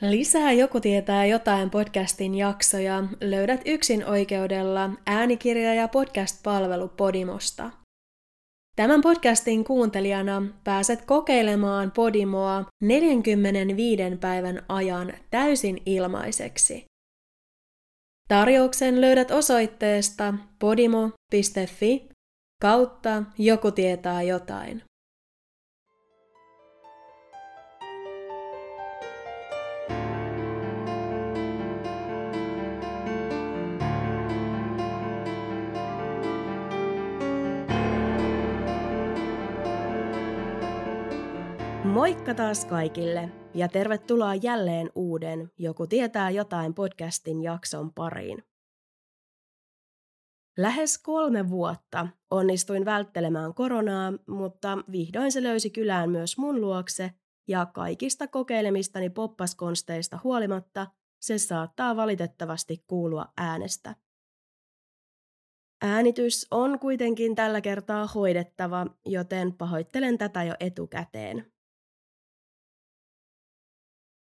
[0.00, 7.70] Lisää Joku tietää jotain podcastin jaksoja löydät yksin oikeudella äänikirja- ja podcast-palvelu Podimosta.
[8.76, 16.84] Tämän podcastin kuuntelijana pääset kokeilemaan Podimoa 45 päivän ajan täysin ilmaiseksi.
[18.28, 22.08] Tarjouksen löydät osoitteesta podimo.fi
[22.62, 24.87] kautta joku tietää jotain.
[41.98, 48.42] Moikka taas kaikille ja tervetuloa jälleen uuden Joku tietää jotain podcastin jakson pariin.
[50.56, 57.10] Lähes kolme vuotta onnistuin välttelemään koronaa, mutta vihdoin se löysi kylään myös mun luokse
[57.48, 60.86] ja kaikista kokeilemistani poppaskonsteista huolimatta
[61.20, 63.94] se saattaa valitettavasti kuulua äänestä.
[65.82, 71.57] Äänitys on kuitenkin tällä kertaa hoidettava, joten pahoittelen tätä jo etukäteen.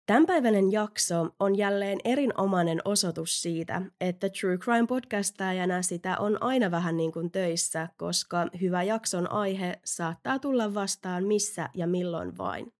[0.08, 6.96] Tämänpäiväinen jakso on jälleen erinomainen osoitus siitä, että True Crime podcastajana sitä on aina vähän
[6.96, 12.72] niin kuin töissä, koska hyvä jakson aihe saattaa tulla vastaan missä ja milloin vain.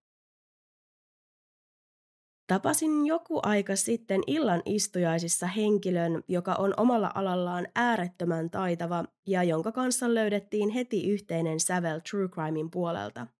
[2.47, 9.71] Tapasin joku aika sitten illan istujaisissa henkilön, joka on omalla alallaan äärettömän taitava ja jonka
[9.71, 13.27] kanssa löydettiin heti yhteinen sävel True Crimein puolelta–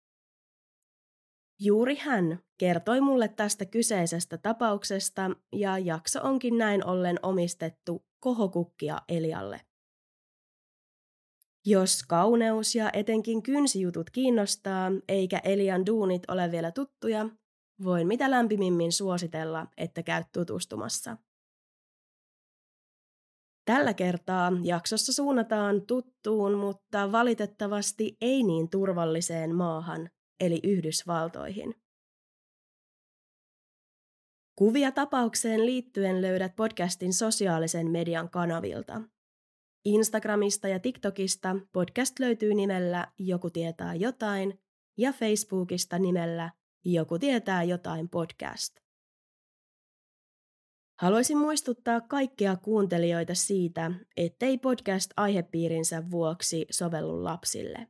[1.61, 9.61] Juuri hän kertoi mulle tästä kyseisestä tapauksesta ja jakso onkin näin ollen omistettu kohokukkia Elialle.
[11.65, 17.29] Jos kauneus ja etenkin kynsijutut kiinnostaa, eikä Elian duunit ole vielä tuttuja,
[17.83, 21.17] voin mitä lämpimimmin suositella, että käyt tutustumassa.
[23.65, 31.75] Tällä kertaa jaksossa suunnataan tuttuun, mutta valitettavasti ei niin turvalliseen maahan, eli Yhdysvaltoihin.
[34.55, 39.01] Kuvia tapaukseen liittyen löydät podcastin sosiaalisen median kanavilta.
[39.85, 44.59] Instagramista ja TikTokista podcast löytyy nimellä Joku tietää jotain
[44.97, 46.51] ja Facebookista nimellä
[46.85, 48.75] Joku tietää jotain podcast.
[50.99, 57.87] Haluaisin muistuttaa kaikkia kuuntelijoita siitä, ettei podcast aihepiirinsä vuoksi sovellu lapsille.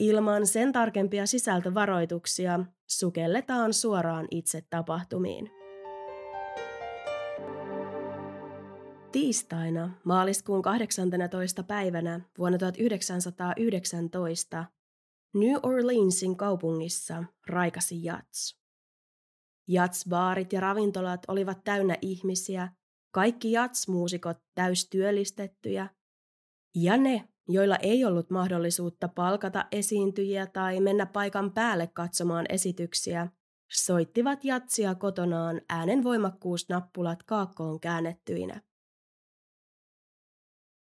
[0.00, 5.50] Ilman sen tarkempia sisältövaroituksia sukelletaan suoraan itse tapahtumiin.
[9.12, 11.62] Tiistaina maaliskuun 18.
[11.62, 14.64] päivänä vuonna 1919
[15.34, 18.60] New Orleansin kaupungissa raikasi jats.
[19.68, 22.68] Jatsbaarit ja ravintolat olivat täynnä ihmisiä,
[23.10, 25.88] kaikki jatsmuusikot täystyöllistettyjä,
[26.74, 33.28] ja ne, joilla ei ollut mahdollisuutta palkata esiintyjiä tai mennä paikan päälle katsomaan esityksiä,
[33.70, 38.60] soittivat jatsia kotonaan äänen voimakkuusnappulat kaakkoon käännettyinä.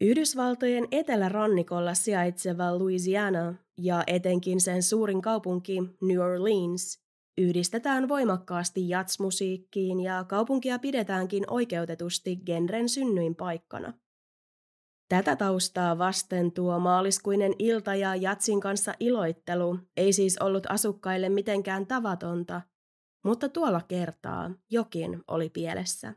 [0.01, 7.03] Yhdysvaltojen etelärannikolla sijaitseva Louisiana ja etenkin sen suurin kaupunki New Orleans
[7.37, 13.93] yhdistetään voimakkaasti jatsmusiikkiin ja kaupunkia pidetäänkin oikeutetusti genren synnyinpaikkana.
[15.09, 21.87] Tätä taustaa vasten tuo maaliskuinen ilta ja Jatsin kanssa iloittelu ei siis ollut asukkaille mitenkään
[21.87, 22.61] tavatonta,
[23.25, 26.13] mutta tuolla kertaa jokin oli pielessä.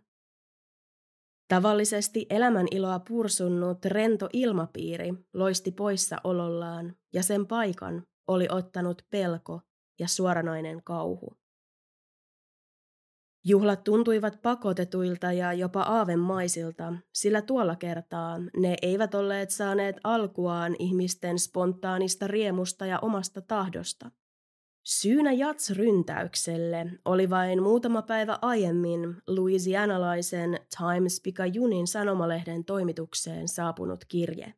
[1.49, 9.61] Tavallisesti elämän iloa pursunnut rento ilmapiiri loisti poissa olollaan ja sen paikan oli ottanut pelko
[9.99, 11.37] ja suoranainen kauhu.
[13.49, 21.39] Juhlat tuntuivat pakotetuilta ja jopa aavemaisilta, sillä tuolla kertaa ne eivät olleet saaneet alkuaan ihmisten
[21.39, 24.11] spontaanista riemusta ja omasta tahdosta.
[24.87, 34.55] Syynä Jats-ryntäykselle oli vain muutama päivä aiemmin Louisianalaisen Times Picayunin sanomalehden toimitukseen saapunut kirje.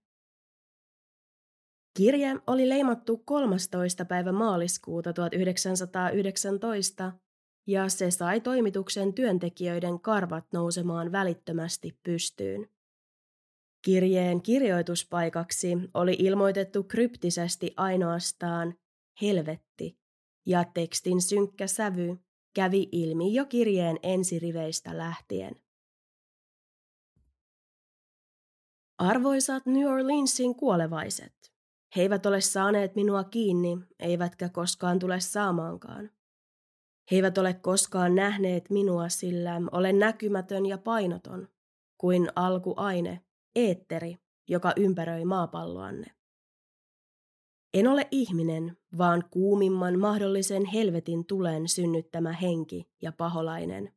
[1.97, 4.05] Kirje oli leimattu 13.
[4.05, 7.13] päivä maaliskuuta 1919
[7.69, 12.69] ja se sai toimituksen työntekijöiden karvat nousemaan välittömästi pystyyn.
[13.85, 18.75] Kirjeen kirjoituspaikaksi oli ilmoitettu kryptisesti ainoastaan
[19.23, 19.99] helvetti,
[20.47, 22.19] ja tekstin synkkä sävy
[22.55, 25.57] kävi ilmi jo kirjeen ensiriveistä lähtien.
[28.99, 31.53] Arvoisat New Orleansin kuolevaiset,
[31.97, 36.18] he eivät ole saaneet minua kiinni, eivätkä koskaan tule saamaankaan.
[37.11, 41.49] He eivät ole koskaan nähneet minua, sillä olen näkymätön ja painoton,
[41.99, 43.21] kuin alkuaine,
[43.57, 44.17] eetteri,
[44.49, 46.07] joka ympäröi maapalloanne.
[47.75, 53.95] En ole ihminen, vaan kuumimman mahdollisen helvetin tulen synnyttämä henki ja paholainen.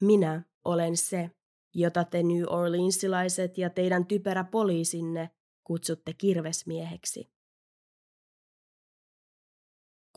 [0.00, 1.30] Minä olen se,
[1.74, 5.30] jota te New Orleansilaiset ja teidän typerä poliisinne
[5.64, 7.33] kutsutte kirvesmieheksi.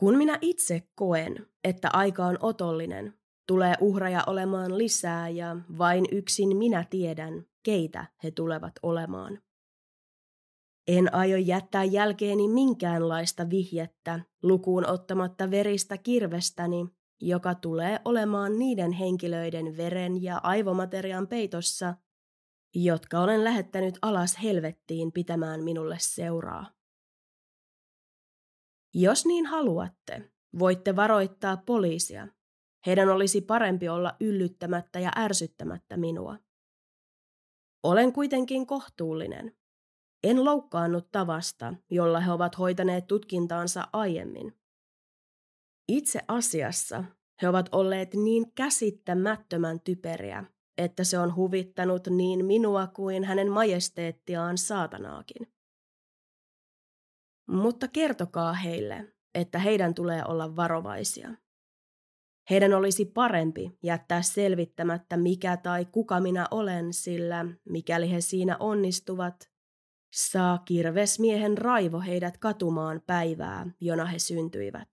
[0.00, 3.14] Kun minä itse koen, että aika on otollinen,
[3.46, 9.42] tulee uhraja olemaan lisää ja vain yksin minä tiedän, keitä he tulevat olemaan.
[10.88, 16.86] En aio jättää jälkeeni minkäänlaista vihjettä lukuun ottamatta veristä kirvestäni,
[17.20, 21.94] joka tulee olemaan niiden henkilöiden veren ja aivomateriaan peitossa,
[22.74, 26.77] jotka olen lähettänyt alas helvettiin pitämään minulle seuraa.
[28.94, 32.28] Jos niin haluatte, voitte varoittaa poliisia.
[32.86, 36.36] Heidän olisi parempi olla yllyttämättä ja ärsyttämättä minua.
[37.82, 39.56] Olen kuitenkin kohtuullinen.
[40.24, 44.58] En loukkaannut tavasta, jolla he ovat hoitaneet tutkintaansa aiemmin.
[45.88, 47.04] Itse asiassa
[47.42, 50.44] he ovat olleet niin käsittämättömän typeriä,
[50.78, 55.57] että se on huvittanut niin minua kuin hänen majesteettiaan saatanaakin.
[57.48, 61.34] Mutta kertokaa heille, että heidän tulee olla varovaisia.
[62.50, 69.50] Heidän olisi parempi jättää selvittämättä mikä tai kuka minä olen, sillä mikäli he siinä onnistuvat,
[70.12, 74.88] saa kirvesmiehen raivo heidät katumaan päivää, jona he syntyivät.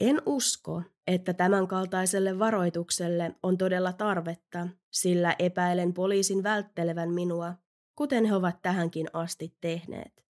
[0.00, 7.54] En usko, että tämänkaltaiselle varoitukselle on todella tarvetta, sillä epäilen poliisin välttelevän minua,
[8.02, 10.24] kuten he ovat tähänkin asti tehneet.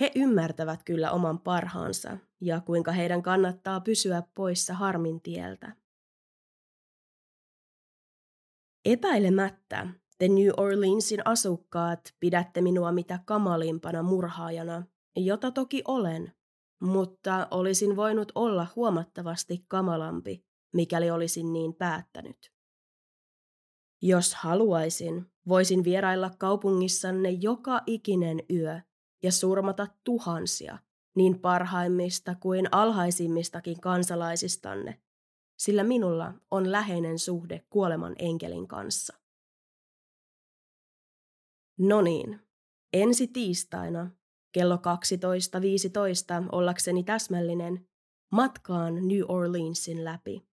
[0.00, 5.76] He ymmärtävät kyllä oman parhaansa ja kuinka heidän kannattaa pysyä poissa harmin tieltä.
[8.84, 9.86] Epäilemättä
[10.18, 14.82] te New Orleansin asukkaat pidätte minua mitä kamalimpana murhaajana,
[15.16, 16.32] jota toki olen,
[16.80, 22.52] mutta olisin voinut olla huomattavasti kamalampi, mikäli olisin niin päättänyt.
[24.02, 28.80] Jos haluaisin, voisin vierailla kaupungissanne joka ikinen yö
[29.22, 30.78] ja surmata tuhansia,
[31.16, 35.02] niin parhaimmista kuin alhaisimmistakin kansalaisistanne,
[35.58, 39.16] sillä minulla on läheinen suhde kuoleman enkelin kanssa.
[41.78, 42.40] No niin,
[42.92, 44.10] ensi tiistaina
[44.52, 44.80] kello 12.15
[46.52, 47.88] ollakseni täsmällinen,
[48.32, 50.50] matkaan New Orleansin läpi.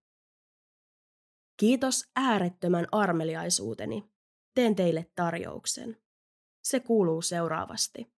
[1.56, 4.17] Kiitos äärettömän armeliaisuuteni.
[4.54, 5.96] Teen teille tarjouksen.
[6.62, 8.12] Se kuuluu seuraavasti.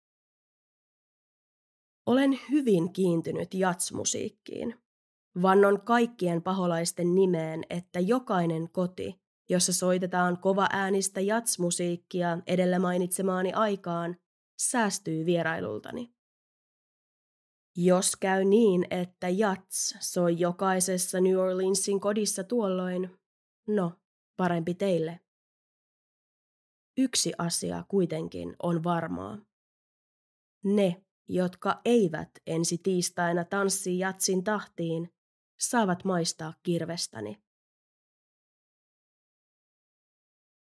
[2.06, 4.74] Olen hyvin kiintynyt jatsmusiikkiin.
[5.42, 14.16] Vannon kaikkien paholaisten nimeen, että jokainen koti, jossa soitetaan kova äänistä jatsmusiikkia edellä mainitsemaani aikaan,
[14.60, 16.14] säästyy vierailultani.
[17.76, 23.10] Jos käy niin, että jats soi jokaisessa New Orleansin kodissa tuolloin,
[23.66, 23.92] no,
[24.36, 25.20] parempi teille.
[26.98, 29.38] Yksi asia kuitenkin on varmaa.
[30.64, 35.12] Ne, jotka eivät ensi tiistaina tanssi jatsin tahtiin,
[35.60, 37.42] saavat maistaa kirvestäni.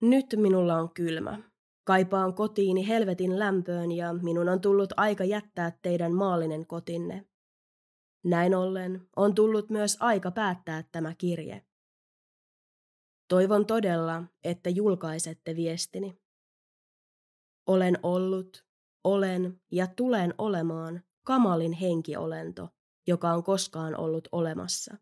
[0.00, 1.38] Nyt minulla on kylmä.
[1.84, 7.26] Kaipaan kotiini helvetin lämpöön ja minun on tullut aika jättää teidän maallinen kotinne.
[8.24, 11.67] Näin ollen on tullut myös aika päättää tämä kirje.
[13.28, 16.18] Toivon todella, että julkaisette viestini.
[17.66, 18.66] Olen ollut,
[19.04, 22.68] olen ja tulen olemaan kamalin henkiolento,
[23.06, 24.96] joka on koskaan ollut olemassa.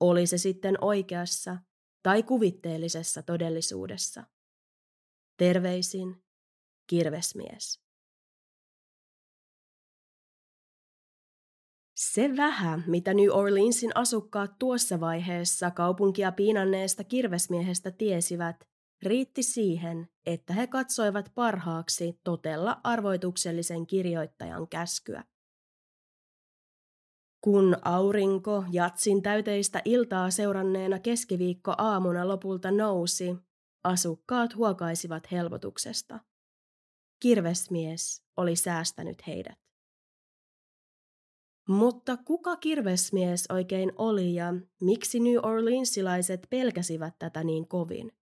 [0.00, 1.56] Oli se sitten oikeassa
[2.02, 4.24] tai kuvitteellisessa todellisuudessa.
[5.36, 6.24] Terveisin,
[6.86, 7.85] kirvesmies.
[11.96, 18.56] Se vähän, mitä New Orleansin asukkaat tuossa vaiheessa kaupunkia piinanneesta kirvesmiehestä tiesivät,
[19.02, 25.24] riitti siihen, että he katsoivat parhaaksi totella arvoituksellisen kirjoittajan käskyä.
[27.40, 33.36] Kun aurinko jatsin täyteistä iltaa seuranneena keskiviikko aamuna lopulta nousi,
[33.84, 36.20] asukkaat huokaisivat helpotuksesta.
[37.22, 39.65] Kirvesmies oli säästänyt heidät.
[41.68, 48.12] Mutta kuka kirvesmies oikein oli ja miksi New Orleansilaiset pelkäsivät tätä niin kovin?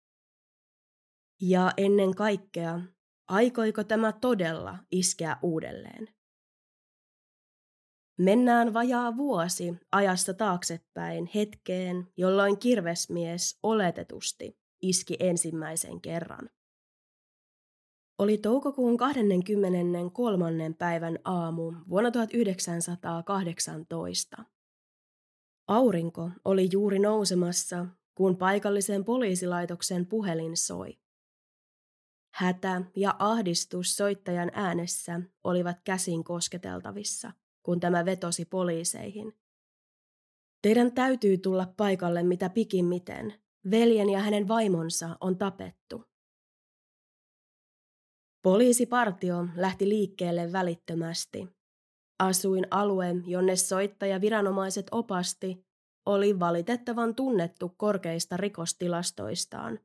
[1.41, 2.81] Ja ennen kaikkea,
[3.29, 6.09] aikoiko tämä todella iskeä uudelleen?
[8.19, 16.51] Mennään vajaa vuosi ajassa taaksepäin hetkeen, jolloin kirvesmies oletetusti iski ensimmäisen kerran.
[18.19, 20.75] Oli toukokuun 23.
[20.79, 24.45] päivän aamu vuonna 1918.
[25.69, 30.99] Aurinko oli juuri nousemassa, kun paikallisen poliisilaitoksen puhelin soi.
[32.35, 39.33] Hätä ja ahdistus soittajan äänessä olivat käsin kosketeltavissa, kun tämä vetosi poliiseihin.
[40.63, 43.35] Teidän täytyy tulla paikalle mitä pikimmiten.
[43.71, 46.14] Veljen ja hänen vaimonsa on tapettu.
[48.45, 51.49] Poliisipartio lähti liikkeelle välittömästi.
[52.19, 55.67] Asuin alue, jonne soittaja viranomaiset opasti,
[56.07, 59.79] oli valitettavan tunnettu korkeista rikostilastoistaan.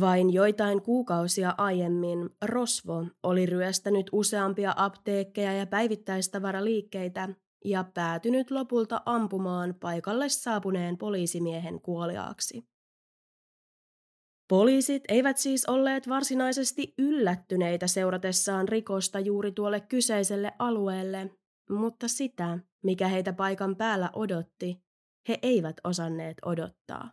[0.00, 7.28] Vain joitain kuukausia aiemmin Rosvo oli ryöstänyt useampia apteekkeja ja päivittäistavaraliikkeitä
[7.64, 12.69] ja päätynyt lopulta ampumaan paikalle saapuneen poliisimiehen kuoliaaksi.
[14.50, 21.30] Poliisit eivät siis olleet varsinaisesti yllättyneitä seuratessaan rikosta juuri tuolle kyseiselle alueelle,
[21.70, 24.82] mutta sitä, mikä heitä paikan päällä odotti,
[25.28, 27.10] he eivät osanneet odottaa.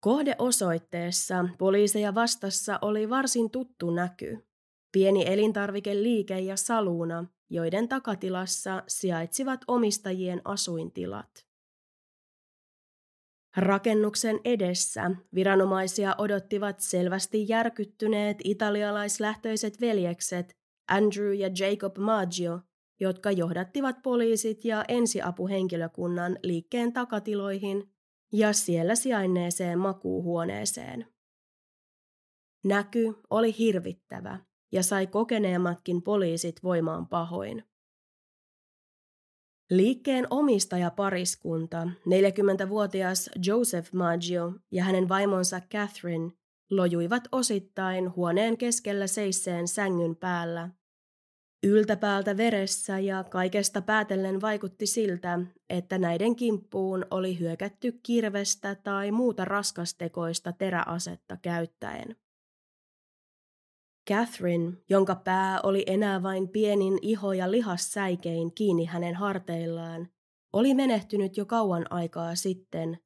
[0.00, 4.46] Kohdeosoitteessa poliiseja vastassa oli varsin tuttu näky.
[4.92, 11.47] Pieni elintarvikeliike ja saluuna, joiden takatilassa sijaitsivat omistajien asuintilat.
[13.56, 20.56] Rakennuksen edessä viranomaisia odottivat selvästi järkyttyneet italialaislähtöiset veljekset
[20.88, 22.60] Andrew ja Jacob Maggio,
[23.00, 27.94] jotka johdattivat poliisit ja ensiapuhenkilökunnan liikkeen takatiloihin
[28.32, 31.06] ja siellä sijainneeseen makuuhuoneeseen.
[32.64, 34.38] Näky oli hirvittävä
[34.72, 37.67] ja sai kokeneemmatkin poliisit voimaan pahoin.
[39.70, 46.32] Liikkeen omistajapariskunta, 40-vuotias Joseph Maggio ja hänen vaimonsa Catherine,
[46.70, 50.70] lojuivat osittain huoneen keskellä seisseen sängyn päällä.
[51.66, 59.44] Yltäpäältä veressä ja kaikesta päätellen vaikutti siltä, että näiden kimppuun oli hyökätty kirvestä tai muuta
[59.44, 62.16] raskastekoista teräasetta käyttäen.
[64.08, 70.08] Catherine, jonka pää oli enää vain pienin iho- ja lihassäikein kiinni hänen harteillaan,
[70.52, 72.98] oli menehtynyt jo kauan aikaa sitten,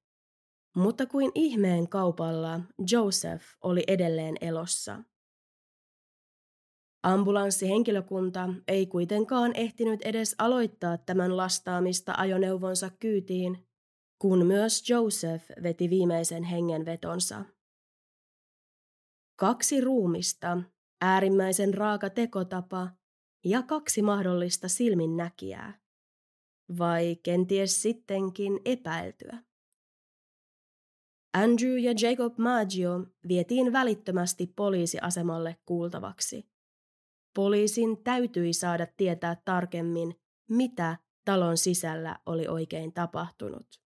[0.76, 5.02] mutta kuin ihmeen kaupalla Joseph oli edelleen elossa.
[7.02, 13.68] Ambulanssihenkilökunta ei kuitenkaan ehtinyt edes aloittaa tämän lastaamista ajoneuvonsa kyytiin,
[14.18, 17.44] kun myös Joseph veti viimeisen hengenvetonsa.
[19.37, 20.59] Kaksi ruumista
[21.02, 22.88] äärimmäisen raaka tekotapa
[23.44, 25.80] ja kaksi mahdollista silminnäkijää.
[26.78, 29.42] Vai kenties sittenkin epäiltyä.
[31.35, 36.49] Andrew ja Jacob Maggio vietiin välittömästi poliisiasemalle kuultavaksi.
[37.35, 43.81] Poliisin täytyi saada tietää tarkemmin, mitä talon sisällä oli oikein tapahtunut.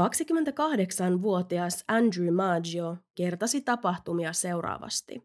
[0.00, 5.22] 28-vuotias Andrew Maggio kertasi tapahtumia seuraavasti.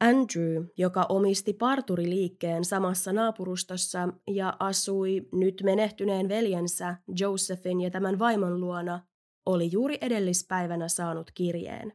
[0.00, 8.60] Andrew, joka omisti parturiliikkeen samassa naapurustossa ja asui nyt menehtyneen veljensä Josephin ja tämän vaimon
[8.60, 9.06] luona,
[9.46, 11.92] oli juuri edellispäivänä saanut kirjeen.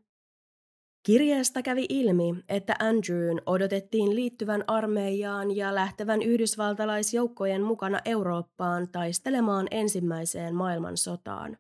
[1.10, 10.56] Kirjeestä kävi ilmi, että Andrewn odotettiin liittyvän armeijaan ja lähtevän yhdysvaltalaisjoukkojen mukana Eurooppaan taistelemaan ensimmäiseen
[10.56, 11.58] maailmansotaan.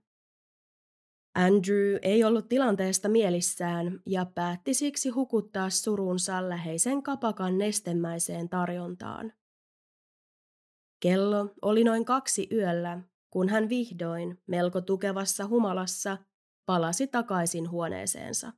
[1.35, 9.33] Andrew ei ollut tilanteesta mielissään ja päätti siksi hukuttaa surunsa läheisen kapakan nestemäiseen tarjontaan.
[10.99, 16.17] Kello oli noin kaksi yöllä, kun hän vihdoin, melko tukevassa humalassa,
[16.65, 18.51] palasi takaisin huoneeseensa.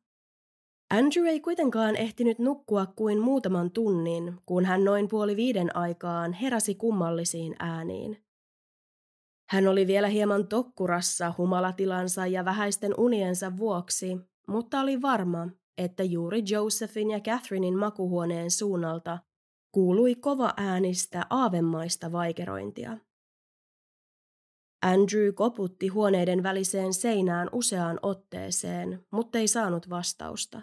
[0.91, 6.75] Andrew ei kuitenkaan ehtinyt nukkua kuin muutaman tunnin, kun hän noin puoli viiden aikaan heräsi
[6.75, 8.23] kummallisiin ääniin.
[9.49, 14.17] Hän oli vielä hieman tokkurassa humalatilansa ja vähäisten uniensa vuoksi,
[14.47, 19.19] mutta oli varma, että juuri Josephin ja Catherinein makuhuoneen suunnalta
[19.71, 22.97] kuului kova äänistä aavemaista vaikerointia.
[24.81, 30.61] Andrew koputti huoneiden väliseen seinään useaan otteeseen, mutta ei saanut vastausta.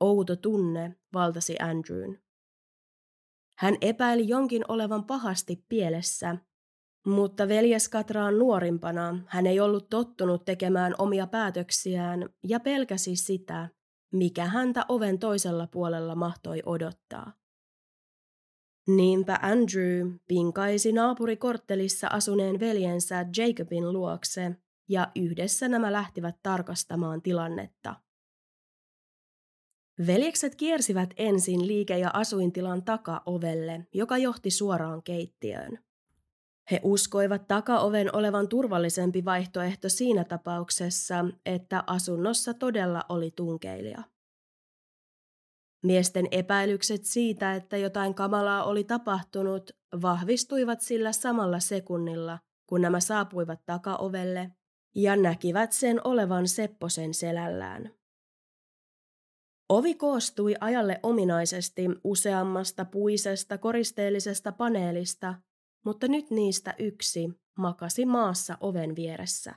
[0.00, 2.18] Outo tunne valtasi Andrewn.
[3.58, 6.36] Hän epäili jonkin olevan pahasti pielessä,
[7.06, 13.68] mutta veljes Katraan nuorimpana hän ei ollut tottunut tekemään omia päätöksiään ja pelkäsi sitä,
[14.12, 17.32] mikä häntä oven toisella puolella mahtoi odottaa.
[18.86, 24.56] Niinpä Andrew pinkaisi naapurikorttelissa asuneen veljensä Jacobin luokse
[24.88, 28.03] ja yhdessä nämä lähtivät tarkastamaan tilannetta.
[30.06, 35.78] Veljekset kiersivät ensin liike- ja asuintilan takaovelle, joka johti suoraan keittiöön.
[36.70, 44.02] He uskoivat takaoven olevan turvallisempi vaihtoehto siinä tapauksessa, että asunnossa todella oli tunkeilija.
[45.82, 49.70] Miesten epäilykset siitä, että jotain kamalaa oli tapahtunut,
[50.02, 54.50] vahvistuivat sillä samalla sekunnilla, kun nämä saapuivat takaovelle
[54.94, 57.90] ja näkivät sen olevan Sepposen selällään.
[59.74, 65.34] Ovi koostui ajalle ominaisesti useammasta puisesta koristeellisesta paneelista,
[65.84, 69.54] mutta nyt niistä yksi makasi maassa oven vieressä.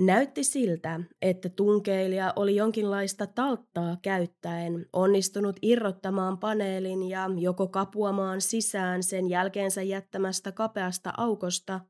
[0.00, 9.02] Näytti siltä, että tunkeilija oli jonkinlaista talttaa käyttäen onnistunut irrottamaan paneelin ja joko kapuamaan sisään
[9.02, 11.80] sen jälkeensä jättämästä kapeasta aukosta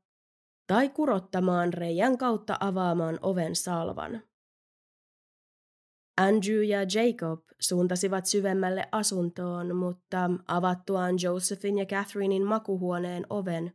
[0.67, 4.21] tai kurottamaan reijän kautta avaamaan oven salvan.
[6.17, 13.73] Andrew ja Jacob suuntasivat syvemmälle asuntoon, mutta avattuaan Josephin ja Catherinein makuhuoneen oven,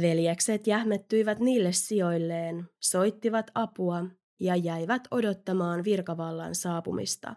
[0.00, 4.04] veljekset jähmettyivät niille sijoilleen, soittivat apua
[4.40, 7.36] ja jäivät odottamaan virkavallan saapumista.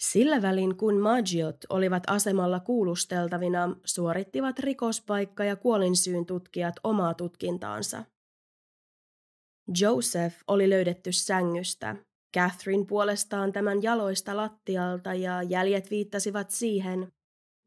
[0.00, 8.04] Sillä välin kun Maggiot olivat asemalla kuulusteltavina, suorittivat rikospaikka- ja kuolinsyyn tutkijat omaa tutkintaansa.
[9.80, 11.96] Joseph oli löydetty sängystä,
[12.36, 17.12] Catherine puolestaan tämän jaloista lattialta ja jäljet viittasivat siihen,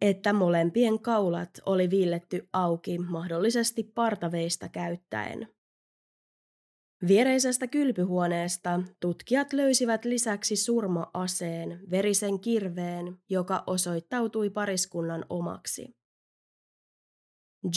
[0.01, 5.48] että molempien kaulat oli viilletty auki mahdollisesti partaveista käyttäen.
[7.08, 16.00] Viereisestä kylpyhuoneesta tutkijat löysivät lisäksi surma-aseen, verisen kirveen, joka osoittautui pariskunnan omaksi.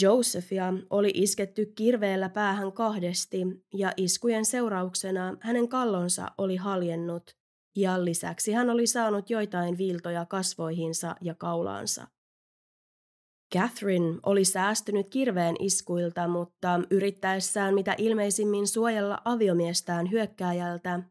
[0.01, 3.37] Josephia oli isketty kirveellä päähän kahdesti
[3.73, 7.35] ja iskujen seurauksena hänen kallonsa oli haljennut
[7.75, 12.07] ja lisäksi hän oli saanut joitain viiltoja kasvoihinsa ja kaulaansa.
[13.53, 21.03] Catherine oli säästynyt kirveen iskuilta, mutta yrittäessään mitä ilmeisimmin suojella aviomiestään hyökkääjältä,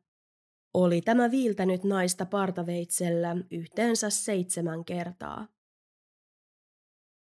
[0.74, 5.53] oli tämä viiltänyt naista partaveitsellä yhteensä seitsemän kertaa.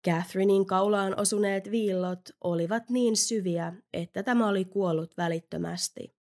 [0.08, 6.16] Catherinein kaulaan osuneet viillot olivat niin syviä, että tämä oli kuollut välittömästi.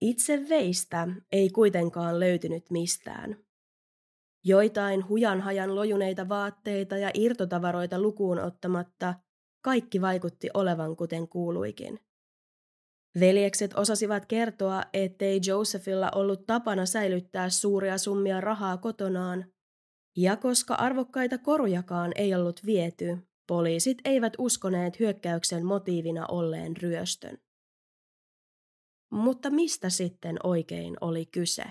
[0.00, 3.36] Itse veistä ei kuitenkaan löytynyt mistään.
[4.44, 9.14] Joitain hujanhajan lojuneita vaatteita ja irtotavaroita lukuun ottamatta
[9.64, 12.00] kaikki vaikutti olevan kuten kuuluikin.
[13.20, 19.44] Veljekset osasivat kertoa, ettei Josephilla ollut tapana säilyttää suuria summia rahaa kotonaan,
[20.16, 27.38] ja koska arvokkaita korujakaan ei ollut viety, poliisit eivät uskoneet hyökkäyksen motiivina olleen ryöstön.
[29.12, 31.64] Mutta mistä sitten oikein oli kyse?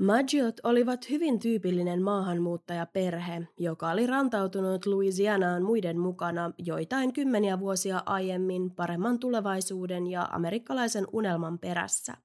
[0.00, 8.70] Maggiot olivat hyvin tyypillinen maahanmuuttajaperhe, joka oli rantautunut Louisianaan muiden mukana joitain kymmeniä vuosia aiemmin
[8.70, 12.16] paremman tulevaisuuden ja amerikkalaisen unelman perässä.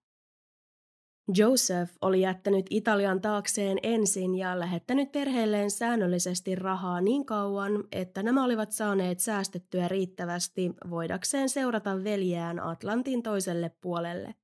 [1.35, 8.43] Joseph oli jättänyt Italian taakseen ensin ja lähettänyt perheelleen säännöllisesti rahaa niin kauan, että nämä
[8.43, 14.35] olivat saaneet säästettyä riittävästi voidakseen seurata veljään Atlantin toiselle puolelle.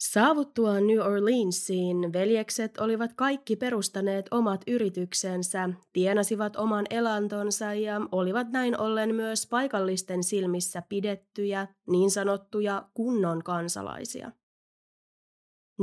[0.00, 8.80] Saavuttuaan New Orleansiin veljekset olivat kaikki perustaneet omat yrityksensä, tienasivat oman elantonsa ja olivat näin
[8.80, 14.32] ollen myös paikallisten silmissä pidettyjä, niin sanottuja kunnon kansalaisia.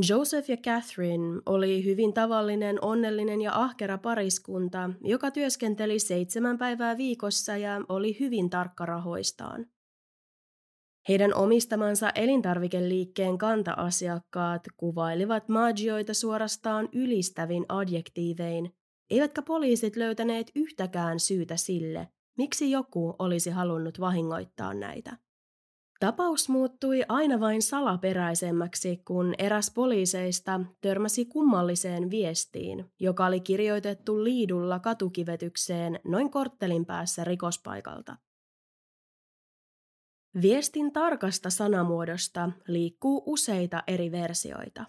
[0.09, 7.57] Joseph ja Catherine oli hyvin tavallinen, onnellinen ja ahkera pariskunta, joka työskenteli seitsemän päivää viikossa
[7.57, 9.65] ja oli hyvin tarkka rahoistaan.
[11.09, 18.75] Heidän omistamansa elintarvikeliikkeen kanta-asiakkaat kuvailivat magioita suorastaan ylistävin adjektiivein,
[19.09, 25.17] eivätkä poliisit löytäneet yhtäkään syytä sille, miksi joku olisi halunnut vahingoittaa näitä.
[25.99, 34.79] Tapaus muuttui aina vain salaperäisemmäksi, kun eräs poliiseista törmäsi kummalliseen viestiin, joka oli kirjoitettu liidulla
[34.79, 38.17] katukivetykseen noin korttelin päässä rikospaikalta.
[40.41, 44.85] Viestin tarkasta sanamuodosta liikkuu useita eri versioita.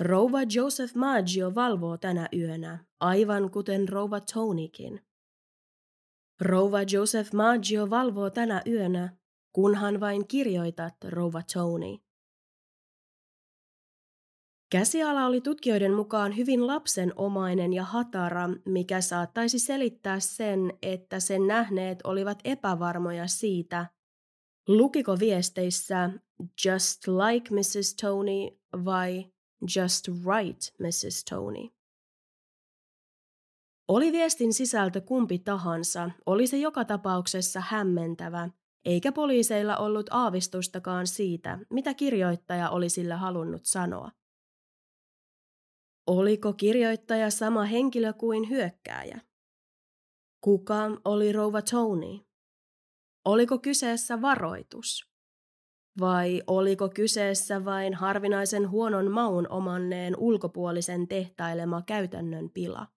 [0.00, 5.06] Rouva Joseph Maggio valvoo tänä yönä, aivan kuten rouva Tonykin.
[6.40, 9.16] Rouva Joseph Maggio valvoo tänä yönä,
[9.52, 11.98] kunhan vain kirjoitat rouva Tony.
[14.70, 21.98] Käsiala oli tutkijoiden mukaan hyvin lapsenomainen ja hatara, mikä saattaisi selittää sen, että sen nähneet
[22.04, 23.86] olivat epävarmoja siitä,
[24.68, 26.10] lukiko viesteissä
[26.64, 27.94] just like Mrs.
[28.00, 29.24] Tony vai
[29.76, 31.24] just right Mrs.
[31.30, 31.75] Tony.
[33.88, 38.48] Oli viestin sisältö kumpi tahansa, oli se joka tapauksessa hämmentävä,
[38.84, 44.10] eikä poliiseilla ollut aavistustakaan siitä, mitä kirjoittaja oli sillä halunnut sanoa.
[46.06, 49.20] Oliko kirjoittaja sama henkilö kuin hyökkääjä?
[50.40, 52.18] Kuka oli rouva Tony?
[53.24, 55.10] Oliko kyseessä varoitus?
[56.00, 62.95] Vai oliko kyseessä vain harvinaisen huonon maun omanneen ulkopuolisen tehtailema käytännön pila?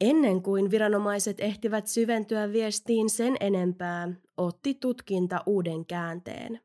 [0.00, 6.60] Ennen kuin viranomaiset ehtivät syventyä viestiin sen enempää, otti tutkinta uuden käänteen.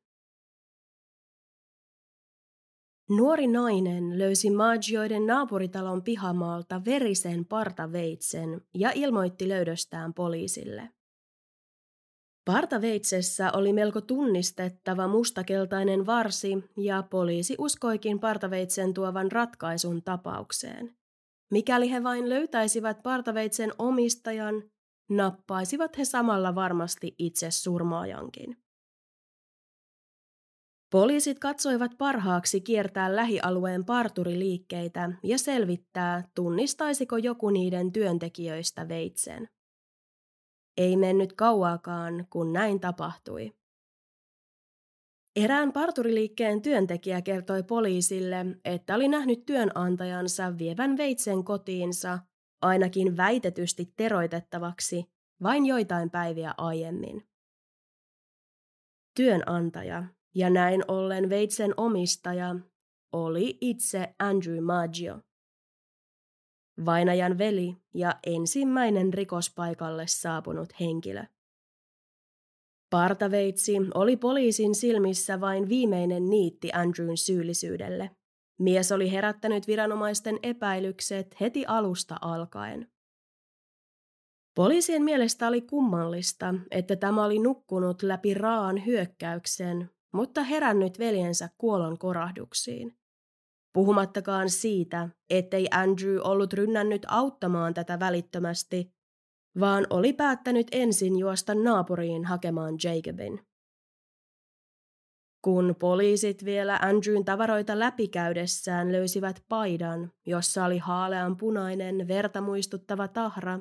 [3.10, 10.90] Nuori nainen löysi Maggioiden naapuritalon pihamaalta verisen partaveitsen ja ilmoitti löydöstään poliisille.
[12.46, 20.96] Partaveitsessä oli melko tunnistettava mustakeltainen varsi ja poliisi uskoikin partaveitsen tuovan ratkaisun tapaukseen.
[21.56, 24.64] Mikäli he vain löytäisivät partaveitsen omistajan,
[25.10, 28.58] nappaisivat he samalla varmasti itse surmaajankin.
[30.92, 39.50] Poliisit katsoivat parhaaksi kiertää lähialueen parturiliikkeitä ja selvittää, tunnistaisiko joku niiden työntekijöistä veitsen.
[40.78, 43.52] Ei mennyt kauaakaan, kun näin tapahtui.
[45.36, 52.20] Erään parturiliikkeen työntekijä kertoi poliisille, että oli nähnyt työnantajansa vievän veitsen kotiinsa,
[52.62, 55.06] ainakin väitetysti teroitettavaksi,
[55.44, 57.28] vain joitain päiviä aiemmin.
[59.16, 60.04] Työnantaja
[60.36, 62.56] ja näin ollen veitsen omistaja
[63.14, 65.22] oli itse Andrew Maggio.
[66.86, 71.24] Vainajan veli ja ensimmäinen rikospaikalle saapunut henkilö.
[72.90, 78.12] Partaveitsi oli poliisin silmissä vain viimeinen niitti Andrewn syyllisyydelle.
[78.60, 82.92] Mies oli herättänyt viranomaisten epäilykset heti alusta alkaen.
[84.56, 91.98] Poliisien mielestä oli kummallista, että tämä oli nukkunut läpi raan hyökkäyksen, mutta herännyt veljensä kuolon
[91.98, 92.98] korahduksiin.
[93.74, 98.94] Puhumattakaan siitä, ettei Andrew ollut rynnännyt auttamaan tätä välittömästi,
[99.60, 103.46] vaan oli päättänyt ensin juosta naapuriin hakemaan Jacobin.
[105.42, 113.60] Kun poliisit vielä Andrewn tavaroita läpikäydessään löysivät paidan, jossa oli haalean punainen, verta muistuttava tahra,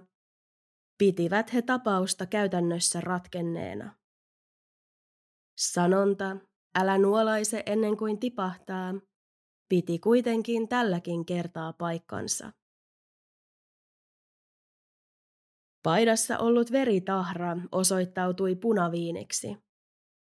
[0.98, 3.94] pitivät he tapausta käytännössä ratkenneena.
[5.58, 6.36] Sanonta,
[6.74, 8.94] älä nuolaise ennen kuin tipahtaa,
[9.68, 12.52] piti kuitenkin tälläkin kertaa paikkansa.
[15.84, 19.56] Paidassa ollut veritahra osoittautui punaviineksi.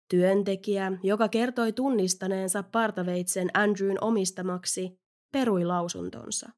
[0.09, 4.99] Työntekijä, joka kertoi tunnistaneensa partaveitsen Andrewn omistamaksi,
[5.31, 6.49] perui lausuntonsa.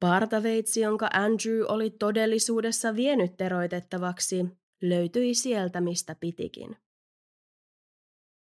[0.00, 4.46] Partaveitsi, jonka Andrew oli todellisuudessa vienyt teroitettavaksi,
[4.82, 6.76] löytyi sieltä, mistä pitikin.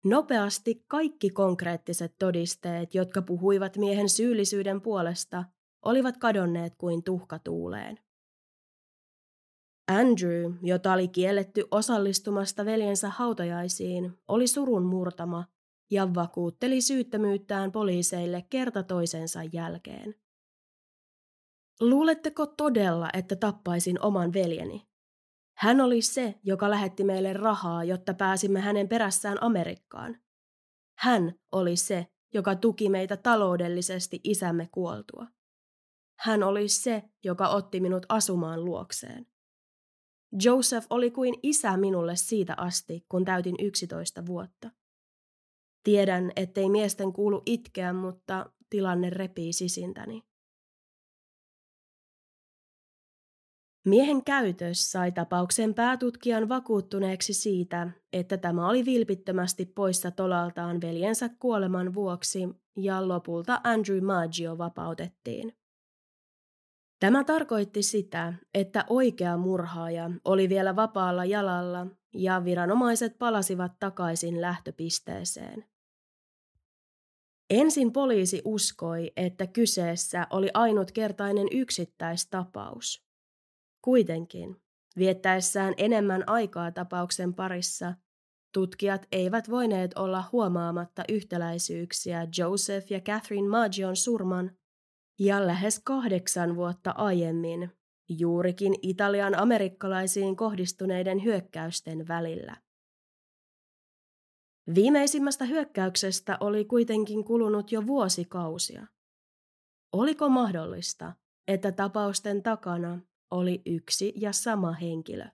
[0.05, 5.45] Nopeasti kaikki konkreettiset todisteet, jotka puhuivat miehen syyllisyyden puolesta,
[5.85, 8.08] olivat kadonneet kuin tuhka tuuleen.
[9.89, 15.45] Andrew, jota oli kielletty osallistumasta veljensä hautajaisiin, oli surun murtama
[15.91, 20.15] ja vakuutteli syyttömyyttään poliiseille kerta toisensa jälkeen.
[21.81, 24.89] Luuletteko todella, että tappaisin oman veljeni?
[25.59, 30.17] Hän oli se, joka lähetti meille rahaa, jotta pääsimme hänen perässään Amerikkaan.
[30.99, 35.27] Hän oli se, joka tuki meitä taloudellisesti isämme kuoltua.
[36.19, 39.27] Hän oli se, joka otti minut asumaan luokseen.
[40.43, 44.71] Joseph oli kuin isä minulle siitä asti, kun täytin 11 vuotta.
[45.85, 50.23] Tiedän, ettei miesten kuulu itkeä, mutta tilanne repii sisintäni.
[53.85, 61.95] Miehen käytös sai tapauksen päätutkijan vakuuttuneeksi siitä, että tämä oli vilpittömästi poissa tolaltaan veljensä kuoleman
[61.95, 65.58] vuoksi ja lopulta Andrew Maggio vapautettiin.
[67.01, 75.65] Tämä tarkoitti sitä, että oikea murhaaja oli vielä vapaalla jalalla ja viranomaiset palasivat takaisin lähtöpisteeseen.
[77.51, 83.05] Ensin poliisi uskoi, että kyseessä oli ainutkertainen yksittäistapaus.
[83.83, 84.57] Kuitenkin
[84.99, 87.95] viettäessään enemmän aikaa tapauksen parissa,
[88.55, 94.58] tutkijat eivät voineet olla huomaamatta yhtäläisyyksiä Joseph ja Catherine Maggion surman
[95.19, 97.71] ja lähes kahdeksan vuotta aiemmin
[98.09, 102.57] juurikin Italian amerikkalaisiin kohdistuneiden hyökkäysten välillä.
[104.75, 108.87] Viimeisimmästä hyökkäyksestä oli kuitenkin kulunut jo vuosikausia.
[109.93, 111.13] Oliko mahdollista,
[111.49, 113.01] että tapausten takana
[113.31, 115.25] oli yksi ja sama henkilö?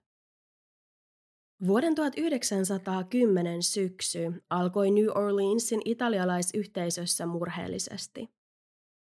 [1.67, 8.29] Vuoden 1910 syksy alkoi New Orleansin italialaisyhteisössä murheellisesti.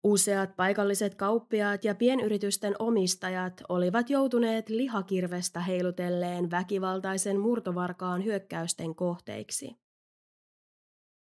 [0.05, 9.77] Useat paikalliset kauppiaat ja pienyritysten omistajat olivat joutuneet lihakirvestä heilutelleen väkivaltaisen murtovarkaan hyökkäysten kohteiksi.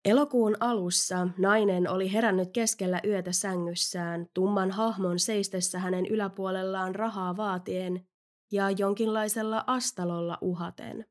[0.06, 8.08] Elokuun alussa nainen oli herännyt keskellä yötä sängyssään tumman hahmon seistessä hänen yläpuolellaan rahaa vaatien
[8.52, 11.06] ja jonkinlaisella astalolla uhaten.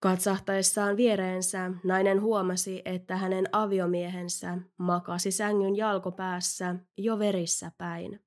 [0.00, 8.20] Katsahtaessaan viereensä nainen huomasi, että hänen aviomiehensä makasi sängyn jalkopäässä jo verissä päin.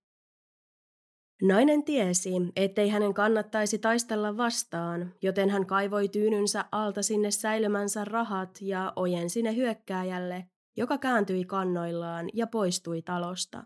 [1.42, 8.58] Nainen tiesi, ettei hänen kannattaisi taistella vastaan, joten hän kaivoi tyynynsä alta sinne säilymänsä rahat
[8.62, 10.46] ja ojensi ne hyökkääjälle,
[10.78, 13.64] joka kääntyi kannoillaan ja poistui talosta.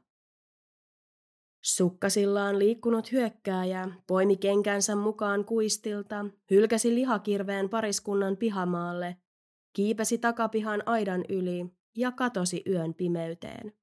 [1.65, 9.17] Sukkasillaan liikkunut hyökkääjä poimi kenkänsä mukaan kuistilta, hylkäsi lihakirveen pariskunnan pihamaalle,
[9.73, 11.65] kiipesi takapihan aidan yli
[11.97, 13.73] ja katosi yön pimeyteen.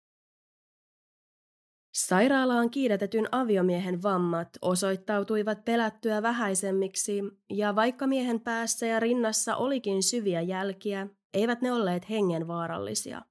[1.95, 10.40] Sairaalaan kiidätetyn aviomiehen vammat osoittautuivat pelättyä vähäisemmiksi, ja vaikka miehen päässä ja rinnassa olikin syviä
[10.40, 13.23] jälkiä, eivät ne olleet hengenvaarallisia.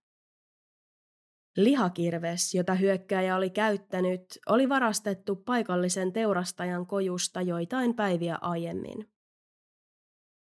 [1.58, 9.10] Lihakirves, jota hyökkääjä oli käyttänyt, oli varastettu paikallisen teurastajan kojusta joitain päiviä aiemmin.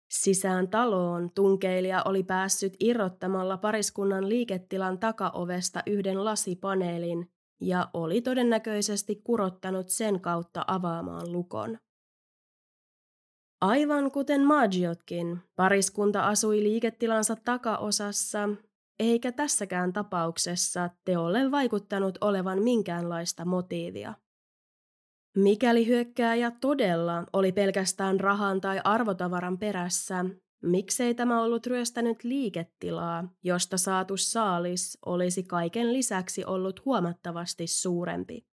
[0.09, 9.89] Sisään taloon tunkeilija oli päässyt irrottamalla pariskunnan liiketilan takaovesta yhden lasipaneelin ja oli todennäköisesti kurottanut
[9.89, 11.77] sen kautta avaamaan lukon.
[13.61, 18.49] Aivan kuten Maggiotkin, pariskunta asui liiketilansa takaosassa
[18.99, 24.13] eikä tässäkään tapauksessa teolle vaikuttanut olevan minkäänlaista motiivia.
[25.37, 30.25] Mikäli hyökkääjä todella oli pelkästään rahan tai arvotavaran perässä,
[30.63, 38.45] miksei tämä ollut ryöstänyt liiketilaa, josta saatu saalis olisi kaiken lisäksi ollut huomattavasti suurempi?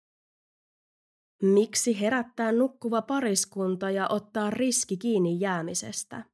[1.43, 6.25] Miksi herättää nukkuva pariskunta ja ottaa riski kiinni jäämisestä?